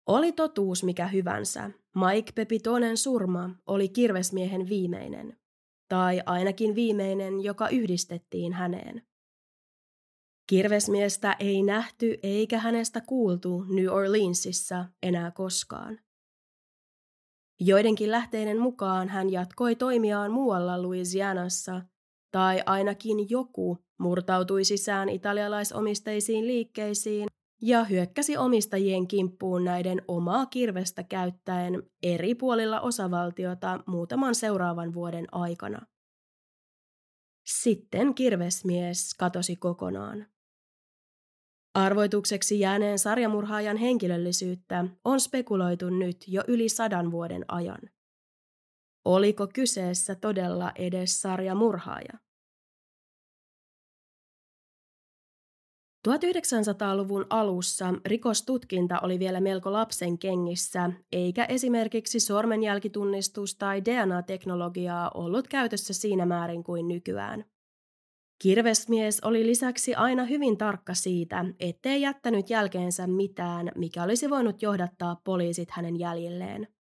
[0.07, 5.37] Oli totuus mikä hyvänsä, Mike Pepitonen surma oli kirvesmiehen viimeinen,
[5.89, 9.07] tai ainakin viimeinen, joka yhdistettiin häneen.
[10.49, 15.99] Kirvesmiestä ei nähty eikä hänestä kuultu New Orleansissa enää koskaan.
[17.59, 21.81] Joidenkin lähteiden mukaan hän jatkoi toimiaan muualla Louisianassa,
[22.35, 27.27] tai ainakin joku murtautui sisään italialaisomisteisiin liikkeisiin
[27.61, 35.85] ja hyökkäsi omistajien kimppuun näiden omaa kirvestä käyttäen eri puolilla osavaltiota muutaman seuraavan vuoden aikana.
[37.45, 40.25] Sitten kirvesmies katosi kokonaan.
[41.73, 47.94] Arvoitukseksi jääneen sarjamurhaajan henkilöllisyyttä on spekuloitu nyt jo yli sadan vuoden ajan.
[49.05, 52.13] Oliko kyseessä todella edes sarjamurhaaja?
[56.07, 65.93] 1900-luvun alussa rikostutkinta oli vielä melko lapsen kengissä, eikä esimerkiksi sormenjälkitunnistus- tai DNA-teknologiaa ollut käytössä
[65.93, 67.45] siinä määrin kuin nykyään.
[68.41, 75.21] Kirvesmies oli lisäksi aina hyvin tarkka siitä, ettei jättänyt jälkeensä mitään, mikä olisi voinut johdattaa
[75.23, 76.74] poliisit hänen jäljilleen.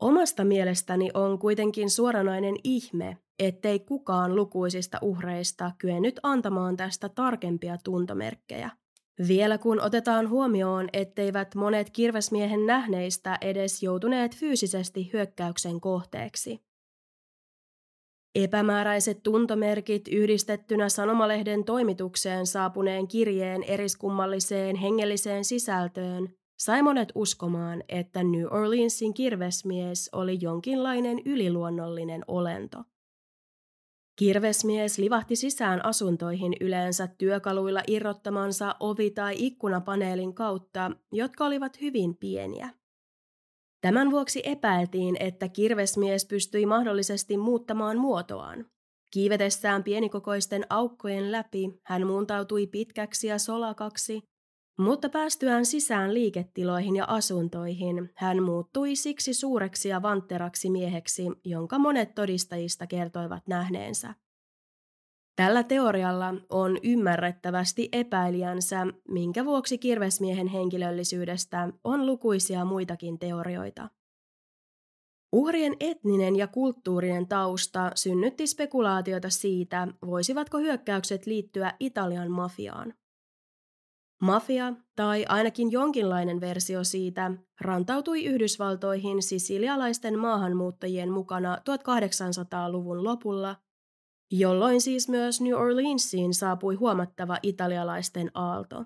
[0.00, 8.70] Omasta mielestäni on kuitenkin suoranainen ihme, ettei kukaan lukuisista uhreista kyennyt antamaan tästä tarkempia tuntomerkkejä.
[9.28, 16.60] Vielä kun otetaan huomioon, etteivät monet kirvesmiehen nähneistä edes joutuneet fyysisesti hyökkäyksen kohteeksi.
[18.34, 28.44] Epämääräiset tuntomerkit yhdistettynä sanomalehden toimitukseen saapuneen kirjeen eriskummalliseen hengelliseen sisältöön sai monet uskomaan, että New
[28.50, 32.84] Orleansin kirvesmies oli jonkinlainen yliluonnollinen olento.
[34.18, 42.70] Kirvesmies livahti sisään asuntoihin yleensä työkaluilla irrottamansa ovi- tai ikkunapaneelin kautta, jotka olivat hyvin pieniä.
[43.80, 48.66] Tämän vuoksi epäiltiin, että kirvesmies pystyi mahdollisesti muuttamaan muotoaan.
[49.10, 54.22] Kiivetessään pienikokoisten aukkojen läpi hän muuntautui pitkäksi ja solakaksi,
[54.78, 62.14] mutta päästyään sisään liiketiloihin ja asuntoihin, hän muuttui siksi suureksi ja vantteraksi mieheksi, jonka monet
[62.14, 64.14] todistajista kertoivat nähneensä.
[65.36, 73.90] Tällä teorialla on ymmärrettävästi epäilijänsä, minkä vuoksi kirvesmiehen henkilöllisyydestä on lukuisia muitakin teorioita.
[75.32, 82.94] Uhrien etninen ja kulttuurinen tausta synnytti spekulaatioita siitä, voisivatko hyökkäykset liittyä Italian mafiaan.
[84.22, 93.56] Mafia, tai ainakin jonkinlainen versio siitä, rantautui Yhdysvaltoihin sisilialaisten maahanmuuttajien mukana 1800-luvun lopulla–
[94.30, 98.84] jolloin siis myös New Orleansiin saapui huomattava italialaisten aalto.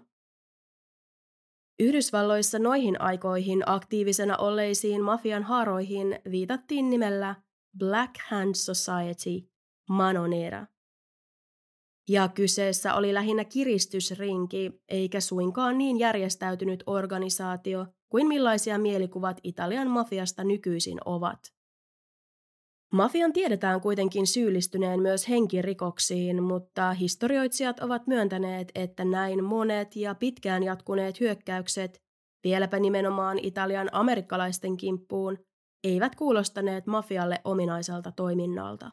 [1.81, 7.35] Yhdysvalloissa noihin aikoihin aktiivisena olleisiin mafian haaroihin viitattiin nimellä
[7.79, 9.51] Black Hand Society,
[9.89, 10.67] Manonera.
[12.13, 20.45] Ja kyseessä oli lähinnä kiristysrinki, eikä suinkaan niin järjestäytynyt organisaatio kuin millaisia mielikuvat Italian mafiasta
[20.45, 21.39] nykyisin ovat.
[22.93, 30.63] Mafian tiedetään kuitenkin syyllistyneen myös henkirikoksiin, mutta historioitsijat ovat myöntäneet, että näin monet ja pitkään
[30.63, 32.03] jatkuneet hyökkäykset,
[32.45, 35.39] vieläpä nimenomaan Italian amerikkalaisten kimppuun,
[35.85, 38.91] eivät kuulostaneet mafialle ominaiselta toiminnalta.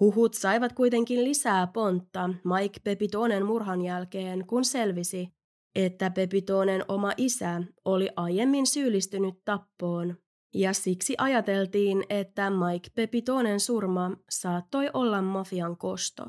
[0.00, 5.28] Huhut saivat kuitenkin lisää pontta Mike Pepitonen murhan jälkeen, kun selvisi,
[5.74, 10.16] että Pepitonen oma isä oli aiemmin syyllistynyt tappoon
[10.54, 16.24] ja siksi ajateltiin, että Mike Pepitonen surma saattoi olla mafian kosto.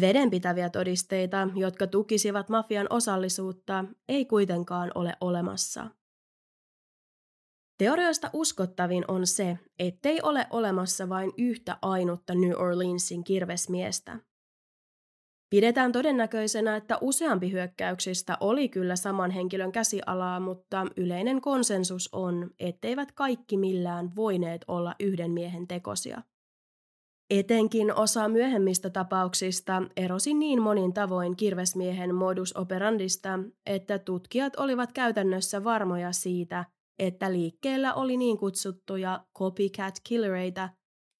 [0.00, 5.90] Vedenpitäviä todisteita, jotka tukisivat mafian osallisuutta, ei kuitenkaan ole olemassa.
[7.78, 14.18] Teorioista uskottavin on se, ettei ole olemassa vain yhtä ainutta New Orleansin kirvesmiestä.
[15.50, 23.12] Pidetään todennäköisenä, että useampi hyökkäyksistä oli kyllä saman henkilön käsialaa, mutta yleinen konsensus on, etteivät
[23.12, 26.22] kaikki millään voineet olla yhden miehen tekosia.
[27.30, 35.64] Etenkin osa myöhemmistä tapauksista erosi niin monin tavoin kirvesmiehen modus operandista, että tutkijat olivat käytännössä
[35.64, 36.64] varmoja siitä,
[36.98, 40.68] että liikkeellä oli niin kutsuttuja copycat killereitä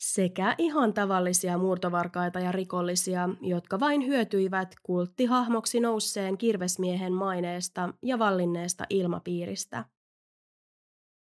[0.01, 8.85] sekä ihan tavallisia murtovarkaita ja rikollisia, jotka vain hyötyivät kulttihahmoksi nousseen kirvesmiehen maineesta ja vallinneesta
[8.91, 9.85] ilmapiiristä.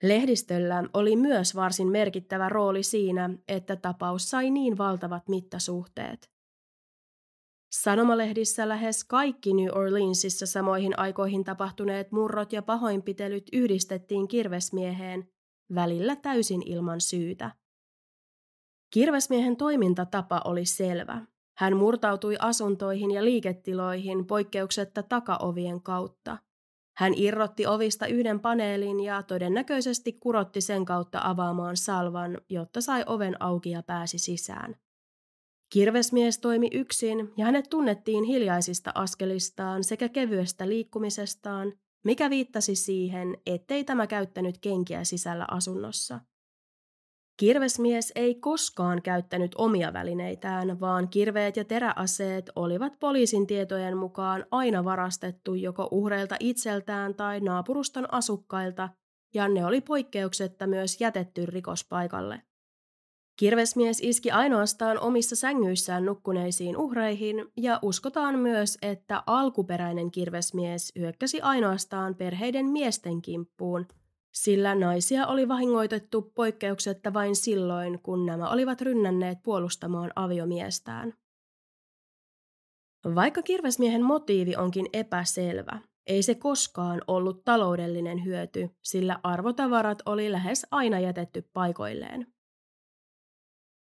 [0.03, 6.34] Lehdistöllä oli myös varsin merkittävä rooli siinä, että tapaus sai niin valtavat mittasuhteet.
[7.81, 15.29] Sanomalehdissä lähes kaikki New Orleansissa samoihin aikoihin tapahtuneet murrot ja pahoinpitelyt yhdistettiin kirvesmieheen,
[15.75, 17.51] välillä täysin ilman syytä.
[18.93, 21.21] Kirvesmiehen toimintatapa oli selvä.
[21.57, 26.37] Hän murtautui asuntoihin ja liiketiloihin poikkeuksetta takaovien kautta.
[26.97, 33.41] Hän irrotti ovista yhden paneelin ja todennäköisesti kurotti sen kautta avaamaan salvan, jotta sai oven
[33.41, 34.75] auki ja pääsi sisään.
[35.69, 43.83] Kirvesmies toimi yksin ja hänet tunnettiin hiljaisista askelistaan sekä kevyestä liikkumisestaan, mikä viittasi siihen, ettei
[43.83, 46.19] tämä käyttänyt kenkiä sisällä asunnossa.
[47.39, 54.83] Kirvesmies ei koskaan käyttänyt omia välineitään, vaan kirveet ja teräaseet olivat poliisin tietojen mukaan aina
[54.83, 58.89] varastettu joko uhreilta itseltään tai naapuruston asukkailta,
[59.33, 62.41] ja ne oli poikkeuksetta myös jätetty rikospaikalle.
[63.37, 72.15] Kirvesmies iski ainoastaan omissa sängyissään nukkuneisiin uhreihin ja uskotaan myös, että alkuperäinen kirvesmies hyökkäsi ainoastaan
[72.15, 73.87] perheiden miesten kimppuun,
[74.33, 81.13] sillä naisia oli vahingoitettu poikkeuksetta vain silloin, kun nämä olivat rynnänneet puolustamaan aviomiestään.
[83.15, 90.67] Vaikka kirvesmiehen motiivi onkin epäselvä, ei se koskaan ollut taloudellinen hyöty, sillä arvotavarat oli lähes
[90.71, 92.34] aina jätetty paikoilleen.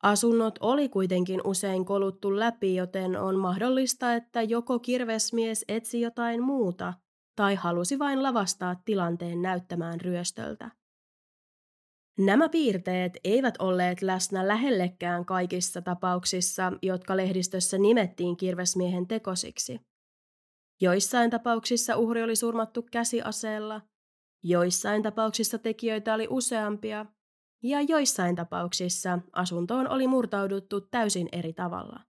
[0.07, 6.93] Asunnot oli kuitenkin usein koluttu läpi, joten on mahdollista, että joko kirvesmies etsi jotain muuta
[7.35, 10.71] tai halusi vain lavastaa tilanteen näyttämään ryöstöltä.
[12.19, 19.79] Nämä piirteet eivät olleet läsnä lähellekään kaikissa tapauksissa, jotka lehdistössä nimettiin kirvesmiehen tekosiksi.
[20.81, 23.81] Joissain tapauksissa uhri oli surmattu käsiaseella,
[24.43, 27.05] joissain tapauksissa tekijöitä oli useampia
[27.63, 31.99] ja joissain tapauksissa asuntoon oli murtauduttu täysin eri tavalla.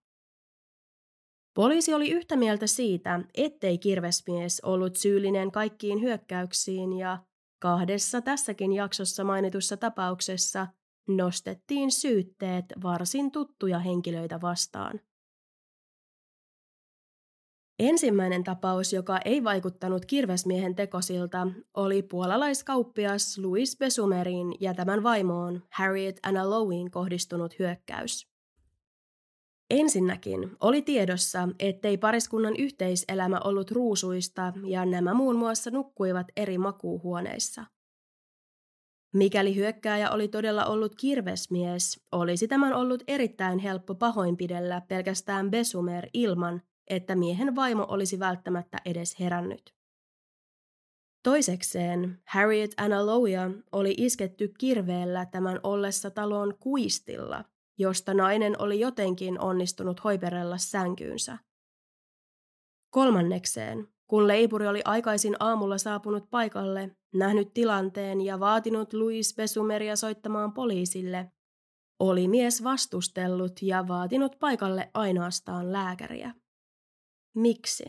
[1.55, 7.19] Poliisi oli yhtä mieltä siitä, ettei kirvesmies ollut syyllinen kaikkiin hyökkäyksiin ja
[7.63, 10.67] kahdessa tässäkin jaksossa mainitussa tapauksessa
[11.09, 15.01] nostettiin syytteet varsin tuttuja henkilöitä vastaan.
[17.79, 26.21] Ensimmäinen tapaus, joka ei vaikuttanut kirvesmiehen tekosilta, oli puolalaiskauppias Louis Besumerin ja tämän vaimoon Harriet
[26.23, 28.29] Anna Lowin kohdistunut hyökkäys.
[29.71, 37.65] Ensinnäkin oli tiedossa, ettei pariskunnan yhteiselämä ollut ruusuista ja nämä muun muassa nukkuivat eri makuuhuoneissa.
[39.15, 46.63] Mikäli hyökkääjä oli todella ollut kirvesmies, olisi tämän ollut erittäin helppo pahoinpidellä pelkästään Besumer ilman,
[46.89, 49.75] että miehen vaimo olisi välttämättä edes herännyt.
[51.23, 57.45] Toisekseen Harriet Anna Lowia oli isketty kirveellä tämän ollessa talon kuistilla,
[57.79, 61.39] josta nainen oli jotenkin onnistunut hoiperella sänkyynsä.
[62.91, 70.53] Kolmannekseen, kun leipuri oli aikaisin aamulla saapunut paikalle, nähnyt tilanteen ja vaatinut Louis Besumeria soittamaan
[70.53, 71.33] poliisille,
[72.01, 76.35] oli mies vastustellut ja vaatinut paikalle ainoastaan lääkäriä.
[77.39, 77.85] Miksi?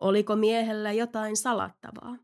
[0.00, 2.16] Oliko miehellä jotain salattavaa?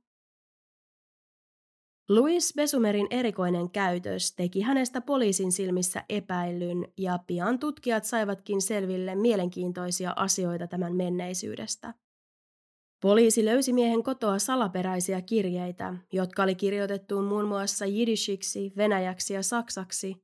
[2.08, 10.12] Louis Besumerin erikoinen käytös teki hänestä poliisin silmissä epäilyn ja pian tutkijat saivatkin selville mielenkiintoisia
[10.16, 11.94] asioita tämän menneisyydestä.
[13.02, 20.16] Poliisi löysi miehen kotoa salaperäisiä kirjeitä, jotka oli kirjoitettu muun muassa jidishiksi, venäjäksi ja saksaksi,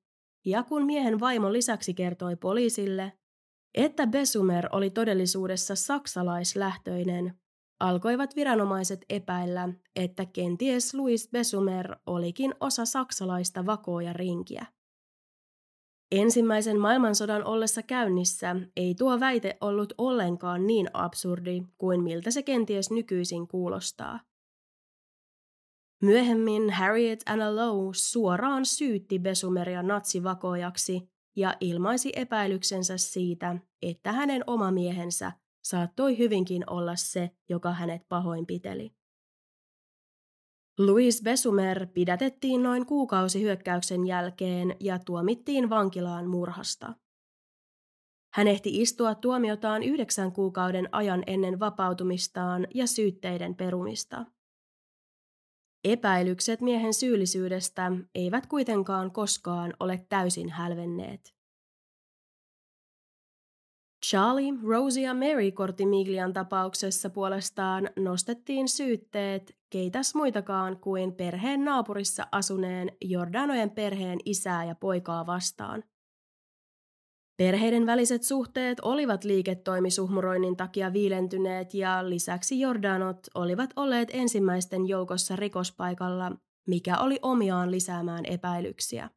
[0.44, 3.12] ja kun miehen vaimo lisäksi kertoi poliisille,
[3.74, 7.34] että Besumer oli todellisuudessa saksalaislähtöinen,
[7.80, 14.66] alkoivat viranomaiset epäillä, että kenties Louis Besumer olikin osa saksalaista vakoja rinkiä.
[16.12, 22.90] Ensimmäisen maailmansodan ollessa käynnissä ei tuo väite ollut ollenkaan niin absurdi kuin miltä se kenties
[22.90, 24.20] nykyisin kuulostaa.
[26.02, 34.70] Myöhemmin Harriet Anna Lowe suoraan syytti Besumeria natsivakojaksi ja ilmaisi epäilyksensä siitä, että hänen oma
[34.70, 35.32] miehensä
[35.64, 38.92] saattoi hyvinkin olla se, joka hänet pahoinpiteli.
[40.78, 46.94] Louis Besumer pidätettiin noin kuukausi hyökkäyksen jälkeen ja tuomittiin vankilaan murhasta.
[48.34, 54.24] Hän ehti istua tuomiotaan yhdeksän kuukauden ajan ennen vapautumistaan ja syytteiden perumista.
[55.84, 61.34] Epäilykset miehen syyllisyydestä eivät kuitenkaan koskaan ole täysin hälvenneet.
[64.06, 72.92] Charlie, Rosie ja Mary Kortimiglian tapauksessa puolestaan nostettiin syytteet keitäs muitakaan kuin perheen naapurissa asuneen
[73.00, 75.84] Jordanojen perheen isää ja poikaa vastaan.
[77.42, 86.32] Perheiden väliset suhteet olivat liiketoimisuhmuroinnin takia viilentyneet ja lisäksi Jordanot olivat olleet ensimmäisten joukossa rikospaikalla,
[86.68, 89.10] mikä oli omiaan lisäämään epäilyksiä.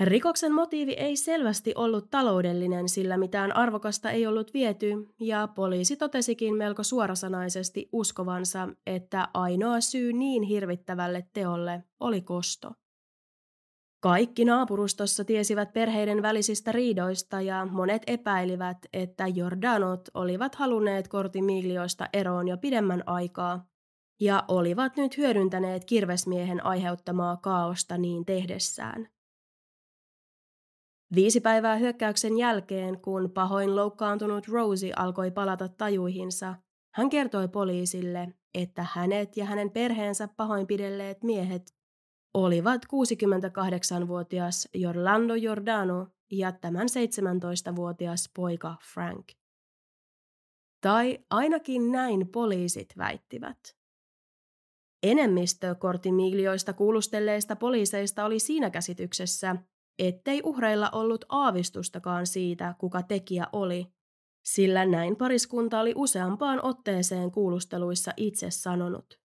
[0.00, 6.56] Rikoksen motiivi ei selvästi ollut taloudellinen, sillä mitään arvokasta ei ollut viety, ja poliisi totesikin
[6.56, 12.72] melko suorasanaisesti uskovansa, että ainoa syy niin hirvittävälle teolle oli kosto.
[14.04, 22.48] Kaikki naapurustossa tiesivät perheiden välisistä riidoista ja monet epäilivät, että Jordanot olivat halunneet kortimiglioista eroon
[22.48, 23.66] jo pidemmän aikaa
[24.20, 29.08] ja olivat nyt hyödyntäneet kirvesmiehen aiheuttamaa kaaosta niin tehdessään.
[31.14, 36.54] Viisi päivää hyökkäyksen jälkeen, kun pahoin loukkaantunut Rosie alkoi palata tajuihinsa,
[36.94, 41.83] hän kertoi poliisille, että hänet ja hänen perheensä pahoinpidelleet miehet
[42.34, 49.26] olivat 68-vuotias Jorlando Jordano ja tämän 17-vuotias poika Frank.
[50.80, 53.58] Tai ainakin näin poliisit väittivät.
[55.02, 59.56] Enemmistö kortimiglioista kuulustelleista poliiseista oli siinä käsityksessä,
[59.98, 63.86] ettei uhreilla ollut aavistustakaan siitä, kuka tekijä oli,
[64.44, 69.23] sillä näin pariskunta oli useampaan otteeseen kuulusteluissa itse sanonut.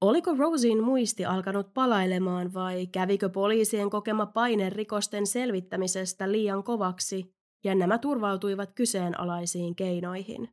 [0.00, 7.34] Oliko Rosin muisti alkanut palailemaan vai kävikö poliisien kokema paine rikosten selvittämisestä liian kovaksi
[7.64, 10.48] ja nämä turvautuivat kyseenalaisiin keinoihin?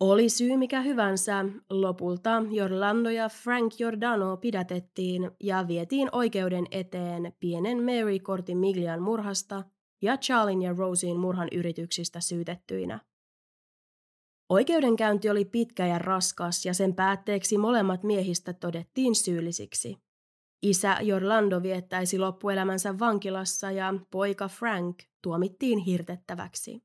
[0.00, 7.78] Oli syy mikä hyvänsä, lopulta Jorlando ja Frank Giordano pidätettiin ja vietiin oikeuden eteen pienen
[7.78, 9.64] Mary Miglian murhasta
[10.02, 13.00] ja Charlin ja Rosien murhan yrityksistä syytettyinä.
[14.48, 19.96] Oikeudenkäynti oli pitkä ja raskas ja sen päätteeksi molemmat miehistä todettiin syyllisiksi.
[20.62, 26.82] Isä Jorlando viettäisi loppuelämänsä vankilassa ja poika Frank tuomittiin hirtettäväksi.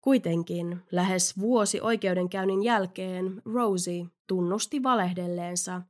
[0.00, 5.82] Kuitenkin lähes vuosi oikeudenkäynnin jälkeen Rosie tunnusti valehdelleensa,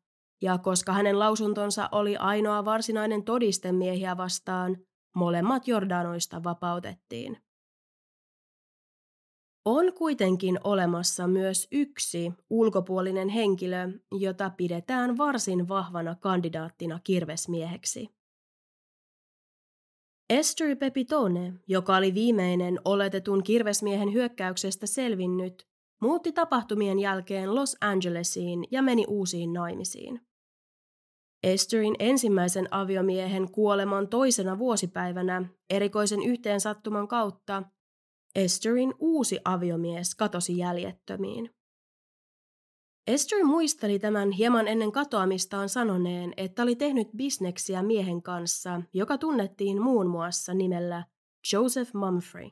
[0.42, 4.76] ja koska hänen lausuntonsa oli ainoa varsinainen todiste miehiä vastaan,
[5.14, 7.43] molemmat Jordanoista vapautettiin.
[9.64, 18.08] On kuitenkin olemassa myös yksi ulkopuolinen henkilö, jota pidetään varsin vahvana kandidaattina kirvesmieheksi.
[20.30, 25.68] Esther Pepitone, joka oli viimeinen oletetun kirvesmiehen hyökkäyksestä selvinnyt,
[26.00, 30.20] muutti tapahtumien jälkeen Los Angelesiin ja meni uusiin naimisiin.
[31.42, 37.62] Esterin ensimmäisen aviomiehen kuoleman toisena vuosipäivänä erikoisen yhteensattuman kautta
[38.34, 41.50] Esterin uusi aviomies katosi jäljettömiin.
[43.06, 49.82] Esther muisteli tämän hieman ennen katoamistaan sanoneen, että oli tehnyt bisneksiä miehen kanssa, joka tunnettiin
[49.82, 51.04] muun muassa nimellä
[51.52, 52.50] Joseph Mumfrey.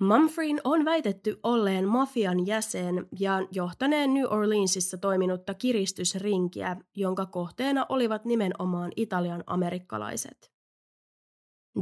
[0.00, 8.24] Mumfreyn on väitetty olleen mafian jäsen ja johtaneen New Orleansissa toiminutta kiristysrinkiä, jonka kohteena olivat
[8.24, 10.49] nimenomaan Italian amerikkalaiset.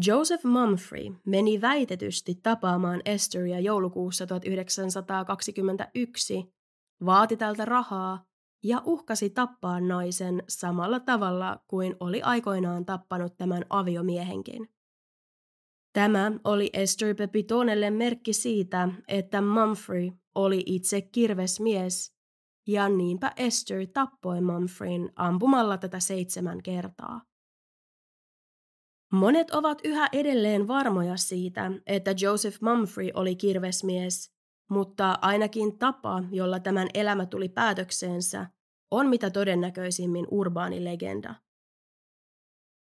[0.07, 6.55] Joseph Mumfrey meni väitetysti tapaamaan Esteria joulukuussa 1921
[7.05, 8.25] vaati tältä rahaa
[8.65, 14.69] ja uhkasi tappaa naisen samalla tavalla kuin oli aikoinaan tappanut tämän aviomiehenkin.
[15.93, 22.19] Tämä oli Esther Pepitonelle merkki siitä, että Mumfrey oli itse kirvesmies,
[22.67, 27.28] ja niinpä Esther tappoi Mumfreyn ampumalla tätä seitsemän kertaa.
[29.13, 34.33] Monet ovat yhä edelleen varmoja siitä, että Joseph Mumfrey oli kirvesmies,
[34.71, 38.47] mutta ainakin tapa, jolla tämän elämä tuli päätökseensä,
[38.91, 41.35] on mitä todennäköisimmin urbaani legenda.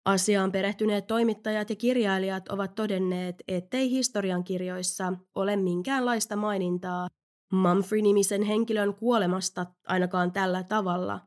[0.05, 7.09] Asiaan perehtyneet toimittajat ja kirjailijat ovat todenneet, ettei historiankirjoissa ole minkäänlaista mainintaa
[7.53, 11.21] Mumfrey-nimisen henkilön kuolemasta ainakaan tällä tavalla,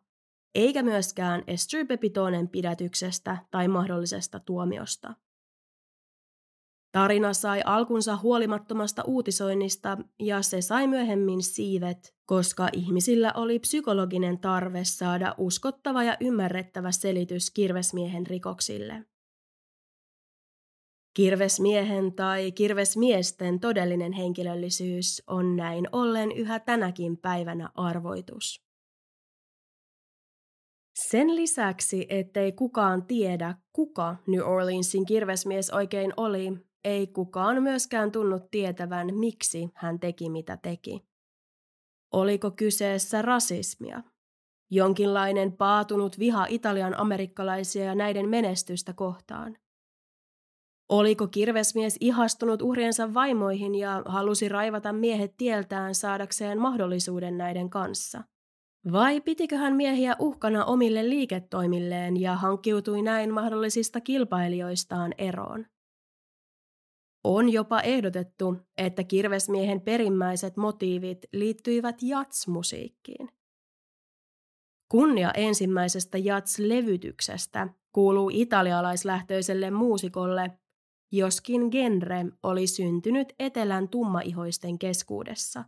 [0.55, 5.13] eikä myöskään Esther Pepitonen pidätyksestä tai mahdollisesta tuomiosta.
[6.91, 14.83] Tarina sai alkunsa huolimattomasta uutisoinnista ja se sai myöhemmin siivet, koska ihmisillä oli psykologinen tarve
[14.83, 19.05] saada uskottava ja ymmärrettävä selitys kirvesmiehen rikoksille.
[21.13, 28.62] Kirvesmiehen tai kirvesmiesten todellinen henkilöllisyys on näin ollen yhä tänäkin päivänä arvoitus.
[30.93, 36.51] Sen lisäksi, ettei kukaan tiedä, kuka New Orleansin kirvesmies oikein oli,
[36.83, 41.03] ei kukaan myöskään tunnut tietävän, miksi hän teki mitä teki.
[42.11, 44.03] Oliko kyseessä rasismia?
[44.71, 49.57] Jonkinlainen paatunut viha Italian amerikkalaisia ja näiden menestystä kohtaan?
[50.89, 58.23] Oliko kirvesmies ihastunut uhriensa vaimoihin ja halusi raivata miehet tieltään saadakseen mahdollisuuden näiden kanssa?
[58.91, 65.65] Vai pitikö hän miehiä uhkana omille liiketoimilleen ja hankkiutui näin mahdollisista kilpailijoistaan eroon?
[67.23, 73.29] On jopa ehdotettu, että kirvesmiehen perimmäiset motiivit liittyivät jatsmusiikkiin.
[74.91, 80.51] Kunnia ensimmäisestä jats-levytyksestä kuuluu italialaislähtöiselle muusikolle,
[81.11, 85.63] joskin genre oli syntynyt etelän tummaihoisten keskuudessa.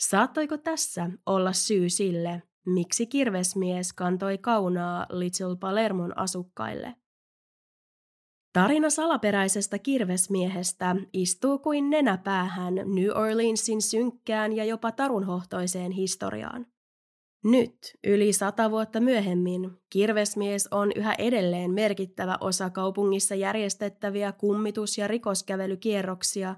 [0.00, 6.94] Saattoiko tässä olla syy sille, miksi kirvesmies kantoi kaunaa Little Palermon asukkaille?
[8.52, 16.66] Tarina salaperäisestä kirvesmiehestä istuu kuin nenäpäähän New Orleansin synkkään ja jopa tarunhohtoiseen historiaan.
[17.44, 25.08] Nyt, yli sata vuotta myöhemmin, kirvesmies on yhä edelleen merkittävä osa kaupungissa järjestettäviä kummitus- ja
[25.08, 26.56] rikoskävelykierroksia.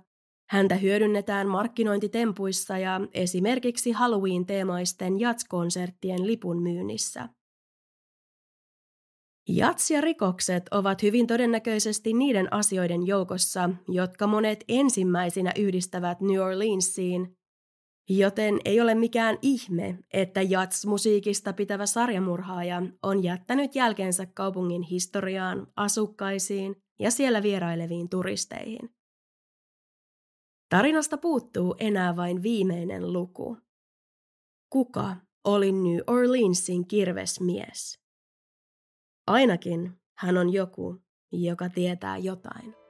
[0.53, 7.29] Häntä hyödynnetään markkinointitempuissa ja esimerkiksi Halloween-teemaisten jatskonserttien lipun myynnissä.
[9.49, 17.37] Jats ja rikokset ovat hyvin todennäköisesti niiden asioiden joukossa, jotka monet ensimmäisinä yhdistävät New Orleansiin,
[18.09, 26.77] joten ei ole mikään ihme, että Jats-musiikista pitävä sarjamurhaaja on jättänyt jälkeensä kaupungin historiaan, asukkaisiin
[26.99, 29.02] ja siellä vieraileviin turisteihin.
[30.73, 33.57] Tarinasta puuttuu enää vain viimeinen luku.
[34.70, 38.01] Kuka oli New Orleansin kirvesmies?
[39.27, 42.82] Ainakin hän on joku, joka tietää jotain.